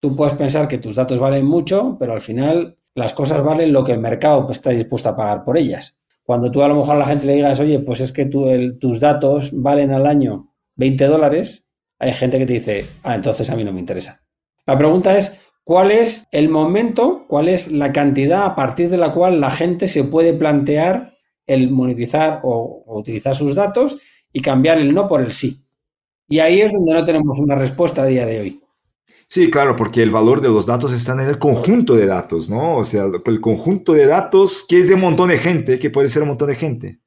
Tú 0.00 0.14
puedes 0.14 0.34
pensar 0.34 0.68
que 0.68 0.78
tus 0.78 0.94
datos 0.94 1.18
valen 1.18 1.46
mucho, 1.46 1.96
pero 1.98 2.12
al 2.12 2.20
final 2.20 2.78
las 2.94 3.12
cosas 3.12 3.42
valen 3.42 3.72
lo 3.72 3.82
que 3.82 3.92
el 3.92 4.00
mercado 4.00 4.48
está 4.50 4.70
dispuesto 4.70 5.08
a 5.08 5.16
pagar 5.16 5.44
por 5.44 5.58
ellas. 5.58 5.98
Cuando 6.22 6.50
tú 6.50 6.62
a 6.62 6.68
lo 6.68 6.76
mejor 6.76 6.96
a 6.96 7.00
la 7.00 7.06
gente 7.06 7.26
le 7.26 7.34
digas, 7.34 7.60
oye, 7.60 7.80
pues 7.80 8.00
es 8.00 8.12
que 8.12 8.26
tus 8.26 9.00
datos 9.00 9.50
valen 9.60 9.92
al 9.92 10.06
año 10.06 10.54
20 10.76 11.04
dólares, 11.06 11.68
hay 11.98 12.12
gente 12.12 12.38
que 12.38 12.46
te 12.46 12.52
dice, 12.54 12.86
ah, 13.02 13.14
entonces 13.14 13.50
a 13.50 13.56
mí 13.56 13.64
no 13.64 13.72
me 13.72 13.80
interesa. 13.80 14.22
La 14.66 14.78
pregunta 14.78 15.16
es, 15.18 15.38
¿cuál 15.64 15.90
es 15.90 16.26
el 16.30 16.48
momento, 16.48 17.26
cuál 17.28 17.48
es 17.48 17.70
la 17.70 17.92
cantidad 17.92 18.44
a 18.44 18.54
partir 18.54 18.88
de 18.88 18.96
la 18.96 19.12
cual 19.12 19.40
la 19.40 19.50
gente 19.50 19.88
se 19.88 20.04
puede 20.04 20.32
plantear 20.32 21.13
el 21.46 21.70
monetizar 21.70 22.40
o, 22.42 22.84
utilizar 22.86 23.36
sus 23.36 23.54
datos 23.54 23.98
y 24.32 24.40
cambiar 24.40 24.78
el 24.78 24.94
no 24.94 25.08
por 25.08 25.20
el 25.20 25.32
sí. 25.32 25.64
Y 26.28 26.38
ahí 26.38 26.60
es 26.60 26.72
donde 26.72 26.94
no 26.94 27.04
tenemos 27.04 27.38
una 27.38 27.54
respuesta 27.54 28.02
a 28.02 28.06
día 28.06 28.26
de 28.26 28.40
hoy. 28.40 28.60
Sí, 29.26 29.50
claro, 29.50 29.74
porque 29.76 30.02
el 30.02 30.10
valor 30.10 30.40
de 30.40 30.48
los 30.48 30.66
datos 30.66 30.92
está 30.92 31.12
en 31.12 31.20
el 31.20 31.38
conjunto 31.38 31.96
de 31.96 32.06
datos, 32.06 32.50
¿no? 32.50 32.78
O 32.78 32.84
sea, 32.84 33.06
el 33.24 33.40
conjunto 33.40 33.92
de 33.92 34.06
datos 34.06 34.64
que 34.68 34.80
es 34.80 34.88
de 34.88 34.94
un 34.94 35.00
montón 35.00 35.28
de 35.30 35.38
gente, 35.38 35.78
que 35.78 35.90
puede 35.90 36.08
ser 36.08 36.22
un 36.22 36.28
montón 36.28 36.48
de 36.48 36.54
gente. 36.54 37.00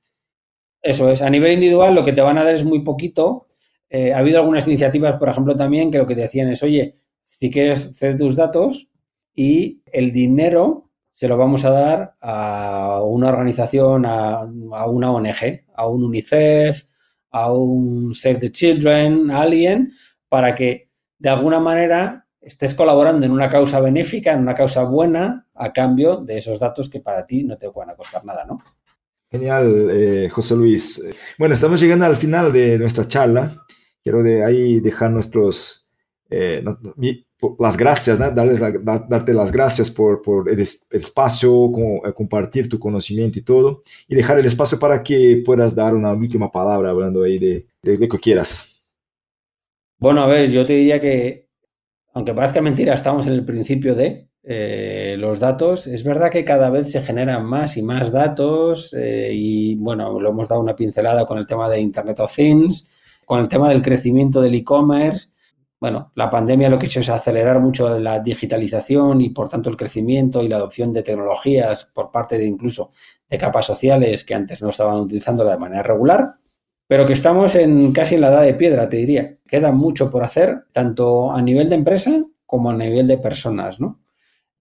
Eso 0.82 1.10
es. 1.10 1.22
A 1.22 1.30
nivel 1.30 1.54
individual, 1.54 1.96
lo 1.96 2.04
que 2.04 2.14
te 2.14 2.22
van 2.22 2.38
a 2.38 2.44
dar 2.44 2.56
es 2.56 2.64
muy 2.64 2.84
poquito. 2.84 3.48
Eh, 3.90 4.14
ha 4.14 4.20
habido 4.20 4.40
algunas 4.40 4.68
iniciativas, 4.68 5.18
por 5.18 5.30
ejemplo, 5.30 5.56
también 5.56 5.92
que 5.92 5.98
lo 5.98 6.08
que 6.08 6.16
te 6.16 6.22
decían 6.22 6.50
es, 6.50 6.64
oye, 6.64 6.94
si 7.24 7.52
quieres 7.52 7.88
hacer 7.88 8.18
tus 8.18 8.36
datos 8.36 8.92
y 9.36 9.82
el 9.92 10.12
dinero 10.12 10.87
se 11.18 11.28
lo 11.28 11.36
vamos 11.36 11.66
a 11.66 11.72
dar 11.72 12.16
a 12.22 13.02
una 13.04 13.30
organización, 13.30 14.06
a, 14.06 14.46
una 14.46 15.12
ONG, 15.12 15.66
a 15.76 15.88
un 15.88 16.04
UNICEF, 16.04 16.84
a 17.32 17.52
un 17.52 18.14
Save 18.14 18.36
the 18.36 18.52
Children, 18.52 19.32
a 19.32 19.42
alguien, 19.42 19.94
para 20.30 20.54
que 20.54 20.92
de 21.18 21.30
alguna 21.30 21.60
manera 21.60 22.28
estés 22.40 22.76
colaborando 22.76 23.26
en 23.26 23.32
una 23.32 23.50
causa 23.50 23.80
benéfica, 23.80 24.32
en 24.32 24.42
una 24.42 24.54
causa 24.54 24.84
buena, 24.84 25.48
a 25.56 25.74
cambio 25.74 26.18
de 26.18 26.38
esos 26.38 26.60
datos 26.60 26.88
que 26.88 27.00
para 27.00 27.26
ti 27.26 27.44
no 27.44 27.58
te 27.58 27.68
van 27.68 27.90
a 27.90 27.96
costar 27.96 28.24
nada, 28.24 28.46
¿no? 28.46 28.60
Genial, 29.32 29.90
eh, 29.90 30.30
José 30.30 30.56
Luis. 30.56 31.04
Bueno, 31.40 31.56
estamos 31.56 31.80
llegando 31.80 32.06
al 32.06 32.18
final 32.18 32.54
de 32.54 32.78
nuestra 32.78 33.08
charla. 33.08 33.66
Quiero 34.04 34.22
de 34.22 34.46
ahí 34.46 34.82
dejar 34.82 35.10
nuestros, 35.10 35.90
eh, 36.30 36.64
las 37.60 37.78
gracias, 37.78 38.20
Darles 38.20 38.60
darte 38.60 39.34
las 39.34 39.52
gracias 39.52 39.92
por, 39.92 40.22
el, 40.50 40.60
espacio, 40.60 41.72
eh, 42.06 42.14
compartir 42.16 42.68
tu 42.68 42.80
conocimiento 42.80 43.40
y 43.40 43.44
todo, 43.44 43.84
y 44.08 44.16
dejar 44.16 44.40
el 44.40 44.46
espacio 44.46 44.80
para 44.80 45.04
que 45.04 45.42
puedas 45.46 45.76
dar 45.76 45.94
una 45.94 46.14
última 46.14 46.52
palabra 46.52 46.90
hablando 46.90 47.24
ahí 47.24 47.38
de, 47.38 47.68
de 47.82 47.98
lo 47.98 48.08
que 48.08 48.20
quieras. 48.20 48.84
Bueno, 50.00 50.22
a 50.22 50.28
ver, 50.28 50.50
yo 50.52 50.66
te 50.66 50.74
diría 50.74 51.00
que, 51.00 51.48
aunque 52.14 52.34
parezca 52.34 52.62
mentira, 52.62 52.94
estamos 52.94 53.26
en 53.28 53.34
el 53.34 53.46
principio 53.46 53.96
de, 53.96 54.28
eh, 54.50 55.18
los 55.20 55.42
datos. 55.42 55.88
Es 55.88 56.06
verdad 56.06 56.32
que 56.32 56.46
cada 56.46 56.70
vez 56.70 56.90
se 56.90 57.02
generan 57.02 57.46
más 57.46 57.76
y 57.76 57.82
más 57.82 58.14
datos 58.14 58.94
eh, 58.98 59.30
y 59.34 59.76
bueno, 59.76 60.22
lo 60.22 60.30
hemos 60.30 60.48
dado 60.48 60.62
una 60.62 60.74
pincelada 60.74 61.26
con 61.26 61.38
el 61.38 61.46
tema 61.46 61.68
de 61.68 61.82
Internet 61.82 62.22
of 62.22 62.34
Things, 62.34 63.20
con 63.26 63.42
el 63.42 63.50
tema 63.50 63.68
del 63.68 63.82
crecimiento 63.82 64.40
del 64.40 64.56
e-commerce. 64.56 65.32
Bueno, 65.80 66.12
la 66.16 66.30
pandemia 66.30 66.70
lo 66.70 66.80
que 66.80 66.86
ha 66.86 66.90
hecho 66.90 67.02
es 67.02 67.10
acelerar 67.10 67.60
mucho 67.60 68.00
la 68.00 68.20
digitalización 68.20 69.22
y 69.22 69.30
por 69.30 69.48
tanto 69.48 69.70
el 69.70 69.78
crecimiento 69.78 70.42
y 70.42 70.48
la 70.48 70.56
adopción 70.56 70.92
de 70.92 71.04
tecnologías 71.04 71.86
por 71.86 72.12
parte 72.12 72.38
de 72.38 72.46
incluso 72.46 72.92
de 73.30 73.38
capas 73.38 73.66
sociales 73.66 74.24
que 74.24 74.34
antes 74.34 74.62
no 74.62 74.70
estaban 74.70 75.00
utilizando 75.00 75.46
de 75.46 75.58
manera 75.58 75.84
regular, 75.84 76.26
pero 76.88 77.06
que 77.06 77.14
estamos 77.14 77.56
en 77.56 77.92
casi 77.92 78.16
en 78.16 78.22
la 78.22 78.30
edad 78.30 78.44
de 78.44 78.56
piedra, 78.56 78.90
te 78.90 78.98
diría. 78.98 79.38
Queda 79.48 79.72
mucho 79.72 80.10
por 80.10 80.24
hacer, 80.24 80.66
tanto 80.72 81.32
a 81.32 81.42
nivel 81.42 81.70
de 81.70 81.76
empresa 81.76 82.24
como 82.46 82.72
a 82.72 82.76
nivel 82.76 83.06
de 83.08 83.18
personas, 83.18 83.80
¿no? 83.80 84.00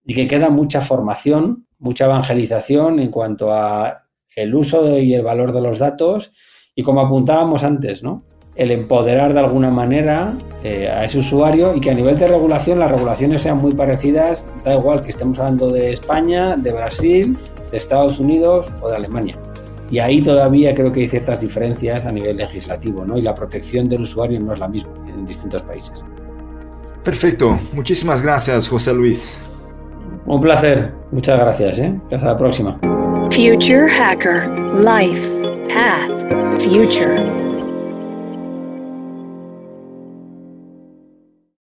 y 0.06 0.14
que 0.14 0.28
queda 0.28 0.48
mucha 0.50 0.80
formación, 0.80 1.66
mucha 1.78 2.04
evangelización 2.04 3.00
en 3.00 3.10
cuanto 3.10 3.52
a 3.52 4.04
el 4.36 4.54
uso 4.54 4.98
y 4.98 5.12
el 5.14 5.24
valor 5.24 5.52
de 5.52 5.60
los 5.60 5.80
datos 5.80 6.32
y 6.74 6.82
como 6.82 7.00
apuntábamos 7.00 7.64
antes, 7.64 8.02
¿no? 8.02 8.24
El 8.56 8.70
empoderar 8.70 9.34
de 9.34 9.40
alguna 9.40 9.70
manera 9.70 10.32
eh, 10.64 10.88
a 10.88 11.04
ese 11.04 11.18
usuario 11.18 11.74
y 11.74 11.80
que 11.80 11.90
a 11.90 11.94
nivel 11.94 12.18
de 12.18 12.26
regulación 12.26 12.78
las 12.78 12.90
regulaciones 12.90 13.42
sean 13.42 13.58
muy 13.58 13.72
parecidas, 13.72 14.46
da 14.64 14.74
igual 14.74 15.02
que 15.02 15.10
estemos 15.10 15.38
hablando 15.38 15.68
de 15.68 15.92
España, 15.92 16.56
de 16.56 16.72
Brasil, 16.72 17.36
de 17.70 17.76
Estados 17.76 18.18
Unidos 18.18 18.72
o 18.80 18.88
de 18.88 18.96
Alemania. 18.96 19.36
Y 19.90 19.98
ahí 19.98 20.22
todavía 20.22 20.74
creo 20.74 20.90
que 20.90 21.00
hay 21.00 21.08
ciertas 21.08 21.40
diferencias 21.40 22.04
a 22.04 22.12
nivel 22.12 22.36
legislativo, 22.38 23.04
¿no? 23.04 23.18
Y 23.18 23.22
la 23.22 23.34
protección 23.34 23.88
del 23.88 24.02
usuario 24.02 24.40
no 24.40 24.52
es 24.52 24.58
la 24.58 24.68
misma 24.68 24.90
en 25.06 25.26
distintos 25.26 25.62
países. 25.62 26.04
Perfecto. 27.04 27.58
Muchísimas 27.72 28.22
gracias, 28.22 28.68
José 28.68 28.92
Luis. 28.92 29.46
Un 30.26 30.40
placer. 30.40 30.92
Muchas 31.12 31.38
gracias. 31.38 31.78
¿eh? 31.78 31.94
Hasta 32.10 32.26
la 32.26 32.36
próxima. 32.36 32.78
Future 33.30 33.88
Hacker. 33.88 34.48
Life. 34.74 35.28
Path. 35.68 36.60
Future. 36.60 37.45